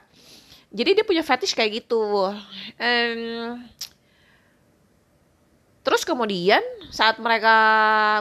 jadi 0.70 1.02
dia 1.02 1.06
punya 1.06 1.26
fetish 1.26 1.58
kayak 1.58 1.82
gitu 1.82 2.30
And, 2.78 3.58
Terus 5.80 6.06
kemudian 6.06 6.62
saat 6.94 7.18
mereka 7.18 7.56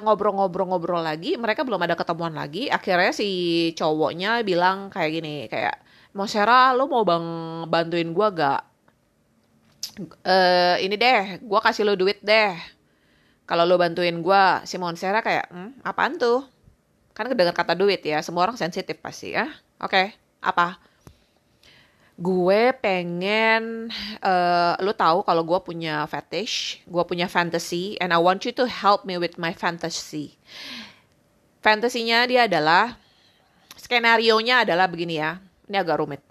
ngobrol-ngobrol-ngobrol 0.07 1.05
lagi, 1.05 1.37
mereka 1.37 1.67
belum 1.69 1.85
ada 1.85 1.99
ketemuan 1.99 2.33
lagi. 2.33 2.71
Akhirnya 2.71 3.13
si 3.13 3.29
cowoknya 3.77 4.41
bilang 4.41 4.89
kayak 4.89 5.11
gini, 5.13 5.45
kayak 5.53 5.77
mau 6.17 6.25
Sera, 6.25 6.73
lo 6.73 6.89
mau 6.89 7.05
bang 7.05 7.27
bantuin 7.69 8.09
gue 8.15 8.29
gak? 8.33 8.63
Uh, 9.99 10.79
ini 10.79 10.95
deh, 10.95 11.43
gue 11.43 11.61
kasih 11.61 11.83
lo 11.83 11.99
duit 11.99 12.23
deh. 12.23 12.55
Kalau 13.49 13.67
lo 13.67 13.75
bantuin 13.75 14.15
gue, 14.23 14.45
si 14.69 14.79
Monsera 14.79 15.19
kayak, 15.25 15.51
hmm, 15.51 15.83
apaan 15.83 16.17
tuh? 16.17 16.47
Kan 17.17 17.27
kedengar 17.27 17.57
kata 17.57 17.75
duit 17.75 18.05
ya, 18.07 18.23
semua 18.23 18.47
orang 18.47 18.55
sensitif 18.55 18.95
pasti 19.03 19.35
ya. 19.35 19.51
Oke, 19.83 19.91
okay, 19.91 20.07
apa? 20.39 20.79
gue 22.19 22.75
pengen 22.83 23.95
uh, 24.27 24.75
lu 24.83 24.91
tahu 24.91 25.23
kalau 25.23 25.47
gue 25.47 25.61
punya 25.63 26.03
fetish, 26.11 26.83
gue 26.83 27.05
punya 27.07 27.31
fantasy, 27.31 27.95
and 28.03 28.11
I 28.11 28.19
want 28.19 28.43
you 28.43 28.51
to 28.59 28.67
help 28.67 29.07
me 29.07 29.15
with 29.23 29.39
my 29.39 29.55
fantasy. 29.55 30.35
Fantasinya 31.63 32.27
dia 32.27 32.51
adalah 32.51 32.99
skenario 33.79 34.35
nya 34.43 34.67
adalah 34.67 34.91
begini 34.91 35.23
ya. 35.23 35.39
Ini 35.71 35.79
agak 35.79 36.03
rumit. 36.03 36.23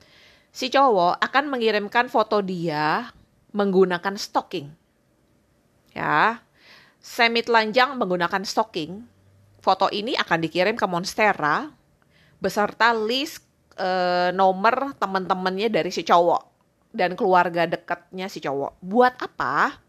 si 0.58 0.74
cowok 0.74 1.22
akan 1.22 1.54
mengirimkan 1.54 2.10
foto 2.10 2.42
dia 2.42 3.14
menggunakan 3.52 4.16
stocking. 4.20 4.72
Ya, 5.96 6.44
semi 7.02 7.42
telanjang 7.42 7.96
menggunakan 7.96 8.44
stocking. 8.44 9.06
Foto 9.64 9.92
ini 9.92 10.16
akan 10.16 10.40
dikirim 10.44 10.76
ke 10.80 10.86
Monstera 10.88 11.68
beserta 12.38 12.94
list 12.94 13.44
e, 13.74 13.90
nomor 14.32 14.94
teman-temannya 14.96 15.74
dari 15.74 15.90
si 15.90 16.06
cowok 16.06 16.44
dan 16.94 17.18
keluarga 17.18 17.66
dekatnya 17.66 18.30
si 18.30 18.40
cowok. 18.40 18.80
Buat 18.80 19.18
apa? 19.20 19.82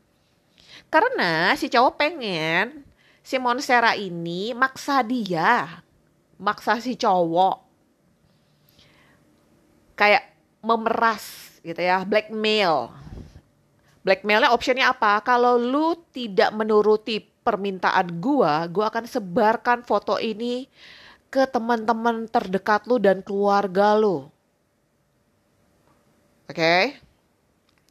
Karena 0.88 1.52
si 1.54 1.68
cowok 1.68 1.94
pengen 2.00 2.82
si 3.20 3.36
Monstera 3.36 3.92
ini 3.92 4.56
maksa 4.56 5.04
dia, 5.04 5.84
maksa 6.40 6.80
si 6.80 6.96
cowok 6.96 7.68
kayak 9.98 10.24
memeras 10.62 11.58
gitu 11.60 11.82
ya, 11.82 12.06
blackmail. 12.06 13.07
Blackmailnya 14.08 14.56
optionnya 14.56 14.88
apa? 14.96 15.20
Kalau 15.20 15.60
lu 15.60 15.92
tidak 16.16 16.48
menuruti 16.56 17.20
permintaan 17.20 18.16
gua, 18.24 18.64
gua 18.72 18.88
akan 18.88 19.04
sebarkan 19.04 19.84
foto 19.84 20.16
ini 20.16 20.64
ke 21.28 21.44
teman-teman 21.44 22.24
terdekat 22.24 22.88
lu 22.88 22.96
dan 22.96 23.20
keluarga 23.20 23.92
lu. 24.00 24.32
Oke? 26.48 26.56
Okay? 26.56 26.82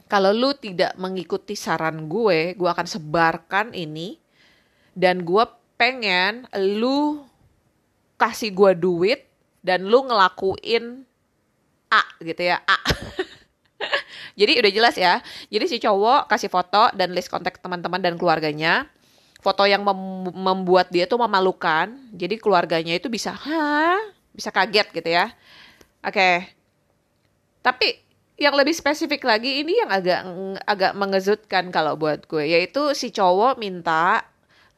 Kalau 0.09 0.33
lu 0.33 0.57
tidak 0.57 0.97
mengikuti 0.97 1.53
saran 1.53 2.07
gue, 2.09 2.55
gue 2.55 2.69
akan 2.71 2.87
sebarkan 2.87 3.75
ini 3.75 4.15
dan 4.95 5.21
gue 5.21 5.43
pengen 5.77 6.47
lu 6.55 7.27
kasih 8.17 8.55
gue 8.55 8.71
duit 8.73 9.27
dan 9.61 9.85
lu 9.85 10.07
ngelakuin 10.07 11.05
A 11.91 12.03
gitu 12.23 12.39
ya 12.39 12.63
A 12.65 12.79
jadi 14.37 14.61
udah 14.61 14.71
jelas 14.71 14.95
ya. 14.95 15.19
Jadi 15.49 15.65
si 15.65 15.77
cowok 15.81 16.29
kasih 16.29 16.53
foto 16.53 16.93
dan 16.93 17.09
list 17.17 17.33
kontak 17.33 17.57
teman-teman 17.57 17.97
dan 17.97 18.13
keluarganya. 18.21 18.85
Foto 19.41 19.65
yang 19.65 19.81
mem 19.81 20.29
membuat 20.29 20.93
dia 20.93 21.09
tuh 21.09 21.17
memalukan. 21.17 21.89
Jadi 22.13 22.37
keluarganya 22.37 22.93
itu 22.93 23.09
bisa 23.09 23.33
hah? 23.33 23.97
Bisa 24.37 24.53
kaget 24.53 24.93
gitu 24.93 25.09
ya. 25.09 25.33
Oke. 26.05 26.13
Okay. 26.13 26.35
tapi 27.65 27.99
yang 28.39 28.55
lebih 28.55 28.71
spesifik 28.71 29.27
lagi 29.27 29.59
ini 29.59 29.75
yang 29.75 29.91
agak 29.91 30.21
agak 30.63 30.93
mengejutkan 30.95 31.67
kalau 31.67 31.99
buat 31.99 32.23
gue 32.31 32.47
yaitu 32.47 32.95
si 32.95 33.11
cowok 33.11 33.59
minta 33.59 34.23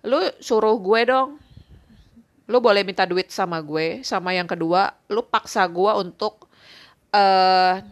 lu 0.02 0.18
suruh 0.40 0.80
gue 0.80 1.02
dong. 1.06 1.38
Lu 2.50 2.64
boleh 2.64 2.82
minta 2.88 3.04
duit 3.06 3.30
sama 3.30 3.60
gue. 3.60 4.02
Sama 4.08 4.32
yang 4.34 4.48
kedua 4.48 4.96
lu 5.12 5.22
paksa 5.22 5.68
gue 5.68 5.92
untuk 6.00 6.48
uh, 7.12 7.84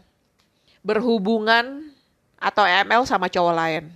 berhubungan 0.88 1.92
atau 2.40 2.64
ML 2.64 3.04
sama 3.04 3.28
cowok 3.28 3.56
lain 3.56 3.92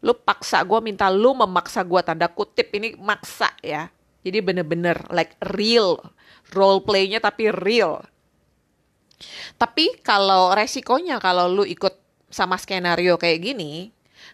lu 0.00 0.14
paksa 0.14 0.62
gue 0.62 0.78
minta 0.78 1.10
lu 1.10 1.34
memaksa 1.34 1.82
gue 1.82 2.00
tanda 2.06 2.30
kutip 2.30 2.70
ini 2.70 2.94
maksa 2.96 3.50
ya 3.60 3.90
jadi 4.22 4.38
bener-bener 4.38 5.02
like 5.10 5.34
real 5.58 5.98
role 6.54 6.80
playnya 6.80 7.18
tapi 7.18 7.50
real 7.50 8.06
tapi 9.58 9.98
kalau 10.00 10.54
resikonya 10.54 11.18
kalau 11.18 11.50
lu 11.50 11.66
ikut 11.66 11.92
sama 12.30 12.54
skenario 12.56 13.18
kayak 13.18 13.42
gini 13.42 13.90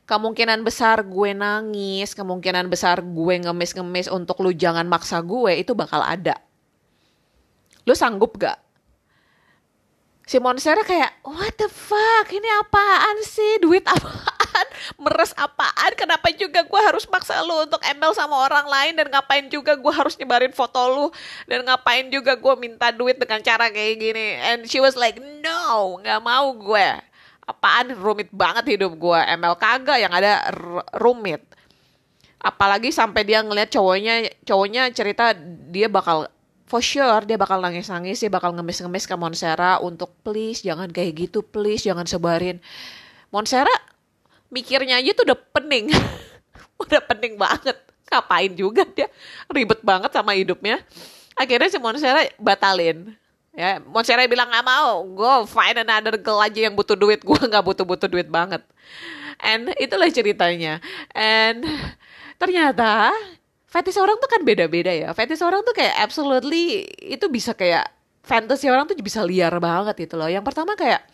kemungkinan 0.07 0.63
besar 0.63 1.03
gue 1.03 1.35
nangis, 1.35 2.15
kemungkinan 2.15 2.71
besar 2.71 3.03
gue 3.03 3.35
ngemis-ngemis 3.43 4.07
untuk 4.07 4.39
lu 4.39 4.55
jangan 4.55 4.87
maksa 4.87 5.19
gue 5.19 5.59
itu 5.59 5.75
bakal 5.75 5.99
ada. 6.03 6.39
Lu 7.87 7.95
sanggup 7.95 8.39
gak? 8.39 8.59
Si 10.27 10.43
Monsera 10.43 10.83
kayak, 10.83 11.23
what 11.23 11.55
the 11.55 11.71
fuck, 11.71 12.27
ini 12.35 12.51
apaan 12.59 13.23
sih, 13.23 13.63
duit 13.63 13.87
apaan, 13.95 14.67
meres 14.99 15.31
apaan, 15.39 15.95
kenapa 15.95 16.35
juga 16.35 16.67
gue 16.67 16.81
harus 16.83 17.07
maksa 17.07 17.47
lu 17.47 17.63
untuk 17.63 17.79
embel 17.87 18.11
sama 18.11 18.35
orang 18.43 18.67
lain, 18.67 18.99
dan 18.99 19.07
ngapain 19.07 19.47
juga 19.47 19.79
gue 19.79 19.93
harus 19.95 20.19
nyebarin 20.19 20.51
foto 20.51 20.83
lu, 20.91 21.07
dan 21.47 21.63
ngapain 21.63 22.11
juga 22.11 22.35
gue 22.35 22.55
minta 22.59 22.91
duit 22.91 23.15
dengan 23.23 23.39
cara 23.39 23.71
kayak 23.71 23.95
gini. 24.03 24.27
And 24.51 24.61
she 24.67 24.83
was 24.83 24.99
like, 24.99 25.23
no, 25.23 26.03
gak 26.03 26.19
mau 26.19 26.51
gue 26.59 26.87
apaan? 27.47 27.95
Rumit 27.95 28.35
banget 28.35 28.75
hidup 28.75 28.99
gue 28.99 29.21
ML 29.39 29.55
kagak 29.55 30.03
yang 30.03 30.11
ada 30.11 30.51
rumit. 30.99 31.47
Apalagi 32.43 32.91
sampai 32.91 33.23
dia 33.23 33.47
ngeliat 33.47 33.71
cowoknya 33.71 34.27
cowoknya 34.43 34.91
cerita 34.91 35.35
dia 35.71 35.87
bakal 35.87 36.27
for 36.67 36.83
sure 36.83 37.23
dia 37.25 37.39
bakal 37.39 37.63
nangis 37.63 37.89
nangis 37.89 38.19
dia 38.21 38.31
bakal 38.31 38.51
ngemis 38.53 38.83
ngemis 38.83 39.07
ke 39.07 39.15
Monsera 39.15 39.79
untuk 39.79 40.13
please 40.27 40.61
jangan 40.61 40.91
kayak 40.91 41.27
gitu 41.27 41.41
please 41.41 41.87
jangan 41.87 42.05
sebarin. 42.05 42.59
Monsera 43.31 43.73
mikirnya 44.51 44.99
aja 44.99 45.11
tuh 45.15 45.25
udah 45.33 45.39
pening. 45.55 45.91
Udah 46.77 47.01
pening 47.01 47.41
banget. 47.41 47.73
Ngapain 48.13 48.53
juga 48.53 48.85
dia? 48.85 49.09
Ribet 49.49 49.81
banget 49.81 50.13
sama 50.13 50.37
hidupnya. 50.37 50.85
Akhirnya 51.33 51.73
si 51.73 51.81
Monsera 51.81 52.29
batalin. 52.37 53.17
Ya, 53.57 53.81
Monstera 53.81 54.29
bilang 54.29 54.53
nggak 54.53 54.69
mau, 54.69 55.01
gue 55.01 55.35
find 55.49 55.81
another 55.81 56.21
girl 56.21 56.45
aja 56.45 56.69
yang 56.69 56.77
butuh 56.77 56.93
duit, 56.93 57.25
gue 57.25 57.41
nggak 57.41 57.65
butuh-butuh 57.65 58.05
duit 58.05 58.29
banget. 58.29 58.61
And 59.41 59.73
itulah 59.81 60.13
ceritanya. 60.13 60.77
And 61.17 61.65
ternyata 62.37 63.17
fetish 63.77 64.01
orang 64.01 64.17
tuh 64.17 64.31
kan 64.33 64.41
beda-beda 64.41 64.89
ya. 64.89 65.13
Fetish 65.13 65.45
orang 65.45 65.61
tuh 65.61 65.77
kayak 65.77 66.01
absolutely 66.01 66.89
itu 66.97 67.29
bisa 67.29 67.53
kayak 67.53 67.93
fantasy 68.25 68.73
orang 68.73 68.89
tuh 68.89 68.97
bisa 68.97 69.21
liar 69.21 69.53
banget 69.61 70.09
itu 70.09 70.17
loh. 70.17 70.33
Yang 70.33 70.49
pertama 70.49 70.73
kayak 70.73 71.05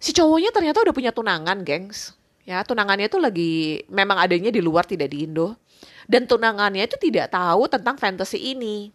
si 0.00 0.16
cowoknya 0.16 0.48
ternyata 0.56 0.80
udah 0.80 0.94
punya 0.96 1.12
tunangan, 1.12 1.60
gengs. 1.68 2.16
Ya, 2.42 2.64
tunangannya 2.64 3.06
itu 3.06 3.20
lagi 3.20 3.84
memang 3.86 4.18
adanya 4.18 4.50
di 4.50 4.64
luar 4.64 4.88
tidak 4.88 5.12
di 5.12 5.28
Indo. 5.28 5.60
Dan 6.08 6.24
tunangannya 6.24 6.88
itu 6.88 6.96
tidak 6.96 7.30
tahu 7.30 7.68
tentang 7.68 8.00
fantasy 8.00 8.56
ini 8.56 8.90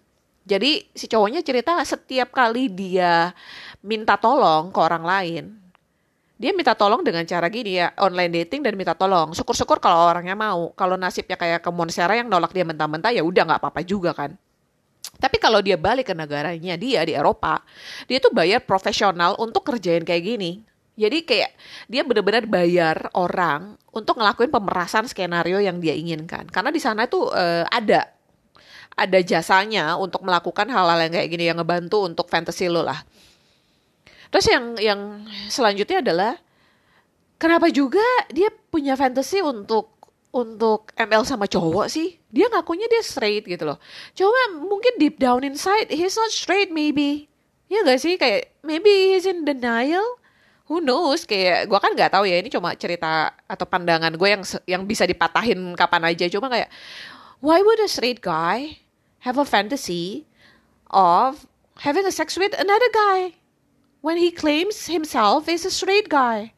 jadi 0.48 0.88
si 0.96 1.12
cowoknya 1.12 1.44
cerita 1.44 1.76
setiap 1.84 2.32
kali 2.32 2.72
dia 2.72 3.36
minta 3.84 4.16
tolong 4.16 4.72
ke 4.72 4.80
orang 4.80 5.04
lain, 5.04 5.44
dia 6.38 6.54
minta 6.54 6.78
tolong 6.78 7.02
dengan 7.02 7.26
cara 7.26 7.50
gini 7.50 7.82
ya, 7.82 7.90
online 7.98 8.46
dating 8.46 8.62
dan 8.62 8.78
minta 8.78 8.94
tolong. 8.94 9.34
Syukur-syukur 9.34 9.82
kalau 9.82 10.06
orangnya 10.06 10.38
mau. 10.38 10.70
Kalau 10.78 10.94
nasibnya 10.94 11.34
kayak 11.34 11.66
ke 11.66 11.70
Monsera 11.74 12.14
yang 12.14 12.30
nolak 12.30 12.54
dia 12.54 12.62
mentah-mentah 12.62 13.10
ya 13.10 13.26
udah 13.26 13.44
nggak 13.50 13.60
apa-apa 13.60 13.82
juga 13.82 14.14
kan. 14.14 14.38
Tapi 15.18 15.38
kalau 15.42 15.66
dia 15.66 15.82
balik 15.82 16.14
ke 16.14 16.14
negaranya 16.14 16.78
dia 16.78 17.02
di 17.02 17.18
Eropa, 17.18 17.66
dia 18.06 18.22
tuh 18.22 18.30
bayar 18.30 18.62
profesional 18.62 19.34
untuk 19.42 19.66
kerjain 19.66 20.06
kayak 20.06 20.24
gini. 20.24 20.62
Jadi 20.98 21.26
kayak 21.26 21.52
dia 21.90 22.02
benar-benar 22.06 22.46
bayar 22.46 23.10
orang 23.18 23.78
untuk 23.90 24.18
ngelakuin 24.22 24.54
pemerasan 24.54 25.10
skenario 25.10 25.58
yang 25.58 25.82
dia 25.82 25.98
inginkan. 25.98 26.46
Karena 26.50 26.70
di 26.70 26.82
sana 26.82 27.10
tuh 27.10 27.34
uh, 27.34 27.66
ada 27.70 28.14
ada 28.98 29.20
jasanya 29.22 29.94
untuk 29.98 30.26
melakukan 30.26 30.66
hal-hal 30.70 30.98
yang 31.06 31.14
kayak 31.14 31.30
gini 31.30 31.44
yang 31.50 31.58
ngebantu 31.62 32.06
untuk 32.06 32.26
fantasy 32.30 32.66
lo 32.66 32.82
lah. 32.82 33.06
Terus 34.32 34.48
yang 34.52 34.66
yang 34.80 35.02
selanjutnya 35.48 36.04
adalah 36.04 36.34
kenapa 37.40 37.72
juga 37.72 38.04
dia 38.34 38.52
punya 38.72 38.98
fantasy 39.00 39.40
untuk 39.40 39.94
untuk 40.36 40.92
ML 41.00 41.24
sama 41.24 41.48
cowok 41.48 41.88
sih? 41.88 42.20
Dia 42.30 42.52
ngakunya 42.52 42.86
dia 42.92 43.02
straight 43.02 43.48
gitu 43.48 43.64
loh. 43.64 43.80
Coba 44.14 44.60
mungkin 44.60 45.00
deep 45.00 45.18
down 45.18 45.42
inside 45.48 45.88
he's 45.90 46.18
not 46.20 46.30
straight 46.30 46.70
maybe. 46.70 47.32
Ya 47.68 47.84
gak 47.84 48.00
sih 48.00 48.16
kayak 48.16 48.56
maybe 48.64 49.16
he's 49.16 49.28
in 49.28 49.48
denial. 49.48 50.04
Who 50.68 50.84
knows? 50.84 51.24
Kayak 51.24 51.72
gue 51.72 51.80
kan 51.80 51.96
nggak 51.96 52.12
tahu 52.12 52.28
ya 52.28 52.44
ini 52.44 52.52
cuma 52.52 52.76
cerita 52.76 53.32
atau 53.48 53.64
pandangan 53.64 54.12
gue 54.12 54.30
yang 54.30 54.44
yang 54.68 54.84
bisa 54.84 55.08
dipatahin 55.08 55.72
kapan 55.80 56.12
aja. 56.12 56.28
Cuma 56.28 56.52
kayak 56.52 56.68
why 57.40 57.64
would 57.64 57.80
a 57.80 57.88
straight 57.88 58.20
guy 58.20 58.84
have 59.24 59.40
a 59.40 59.48
fantasy 59.48 60.28
of 60.92 61.48
having 61.88 62.04
a 62.04 62.12
sex 62.12 62.36
with 62.36 62.52
another 62.60 62.92
guy 62.92 63.40
when 64.02 64.18
he 64.18 64.30
claims 64.30 64.88
himself 64.88 65.50
is 65.50 65.66
a 65.66 65.74
straight 65.74 66.08
guy. 66.08 66.54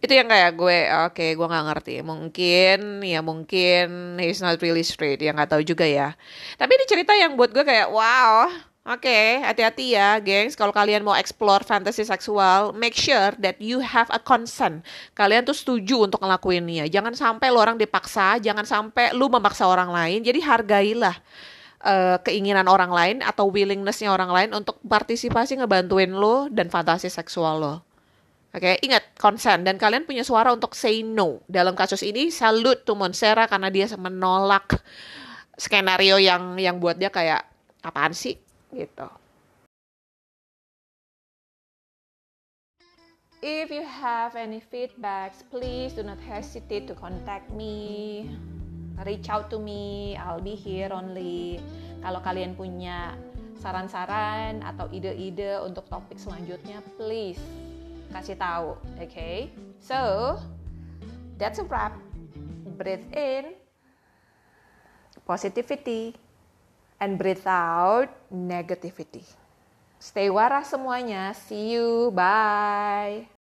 Itu 0.00 0.12
yang 0.12 0.28
kayak 0.28 0.54
gue, 0.60 0.78
oke, 1.08 1.16
okay, 1.16 1.30
gue 1.32 1.46
nggak 1.48 1.66
ngerti. 1.72 1.94
Mungkin, 2.04 3.00
ya 3.00 3.20
mungkin 3.24 4.16
he's 4.20 4.44
not 4.44 4.60
really 4.60 4.84
straight, 4.84 5.18
ya 5.18 5.32
nggak 5.32 5.56
tahu 5.56 5.62
juga 5.64 5.88
ya. 5.88 6.12
Tapi 6.60 6.72
ini 6.76 6.84
cerita 6.84 7.12
yang 7.16 7.34
buat 7.34 7.50
gue 7.50 7.64
kayak, 7.64 7.88
wow, 7.88 8.52
Oke, 8.86 9.10
okay, 9.10 9.42
hati-hati 9.42 9.98
ya, 9.98 10.22
gengs. 10.22 10.54
Kalau 10.54 10.70
kalian 10.70 11.02
mau 11.02 11.18
explore 11.18 11.66
fantasi 11.66 12.06
seksual, 12.06 12.70
make 12.70 12.94
sure 12.94 13.34
that 13.42 13.58
you 13.58 13.82
have 13.82 14.06
a 14.14 14.20
consent. 14.22 14.86
Kalian 15.10 15.42
tuh 15.42 15.58
setuju 15.58 16.06
untuk 16.06 16.22
ngelakuinnya. 16.22 16.86
Jangan 16.86 17.18
sampai 17.18 17.50
lo 17.50 17.58
orang 17.58 17.74
dipaksa, 17.74 18.38
jangan 18.38 18.62
sampai 18.62 19.10
lu 19.10 19.26
memaksa 19.26 19.66
orang 19.66 19.90
lain. 19.90 20.22
Jadi 20.22 20.38
hargailah 20.38 21.18
uh, 21.82 22.16
keinginan 22.22 22.70
orang 22.70 22.92
lain 22.92 23.16
atau 23.20 23.50
willingnessnya 23.50 24.12
orang 24.12 24.30
lain 24.30 24.50
untuk 24.54 24.80
partisipasi 24.86 25.60
ngebantuin 25.60 26.14
lo 26.14 26.48
dan 26.48 26.70
fantasi 26.72 27.10
seksual 27.10 27.60
lo. 27.60 27.74
Oke, 28.56 28.72
okay, 28.72 28.74
ingat 28.80 29.12
consent 29.20 29.68
dan 29.68 29.76
kalian 29.76 30.08
punya 30.08 30.24
suara 30.24 30.48
untuk 30.48 30.72
say 30.72 31.04
no. 31.04 31.44
Dalam 31.44 31.76
kasus 31.76 32.00
ini, 32.00 32.32
salute 32.32 32.88
to 32.88 32.96
Monsera 32.96 33.44
karena 33.44 33.68
dia 33.68 33.84
menolak 34.00 34.80
skenario 35.56 36.20
yang 36.20 36.56
yang 36.60 36.76
buat 36.76 37.00
dia 37.00 37.08
kayak 37.08 37.44
apaan 37.80 38.12
sih 38.12 38.36
gitu 38.70 39.08
If 43.46 43.70
you 43.70 43.84
have 43.84 44.34
any 44.34 44.58
feedbacks, 44.58 45.44
please 45.52 45.92
do 45.92 46.02
not 46.02 46.18
hesitate 46.18 46.88
to 46.88 46.96
contact 46.98 47.52
me. 47.52 48.26
Reach 49.04 49.28
out 49.28 49.52
to 49.52 49.60
me, 49.60 50.16
I'll 50.16 50.40
be 50.40 50.56
here 50.56 50.88
only. 50.94 51.60
Kalau 52.00 52.20
kalian 52.24 52.56
punya 52.56 53.12
saran-saran 53.60 54.64
atau 54.64 54.88
ide-ide 54.92 55.60
untuk 55.60 55.84
topik 55.90 56.16
selanjutnya, 56.16 56.80
please 56.96 57.40
kasih 58.14 58.38
tahu, 58.38 58.78
oke? 58.78 59.08
Okay? 59.08 59.52
So, 59.82 60.34
that's 61.36 61.60
a 61.60 61.66
wrap. 61.68 61.92
Breathe 62.76 63.08
in 63.12 63.56
positivity 65.26 66.14
and 67.02 67.18
breathe 67.18 67.44
out 67.44 68.08
negativity. 68.30 69.26
Stay 69.98 70.30
waras 70.30 70.70
semuanya. 70.70 71.34
See 71.34 71.74
you. 71.74 72.14
Bye. 72.14 73.35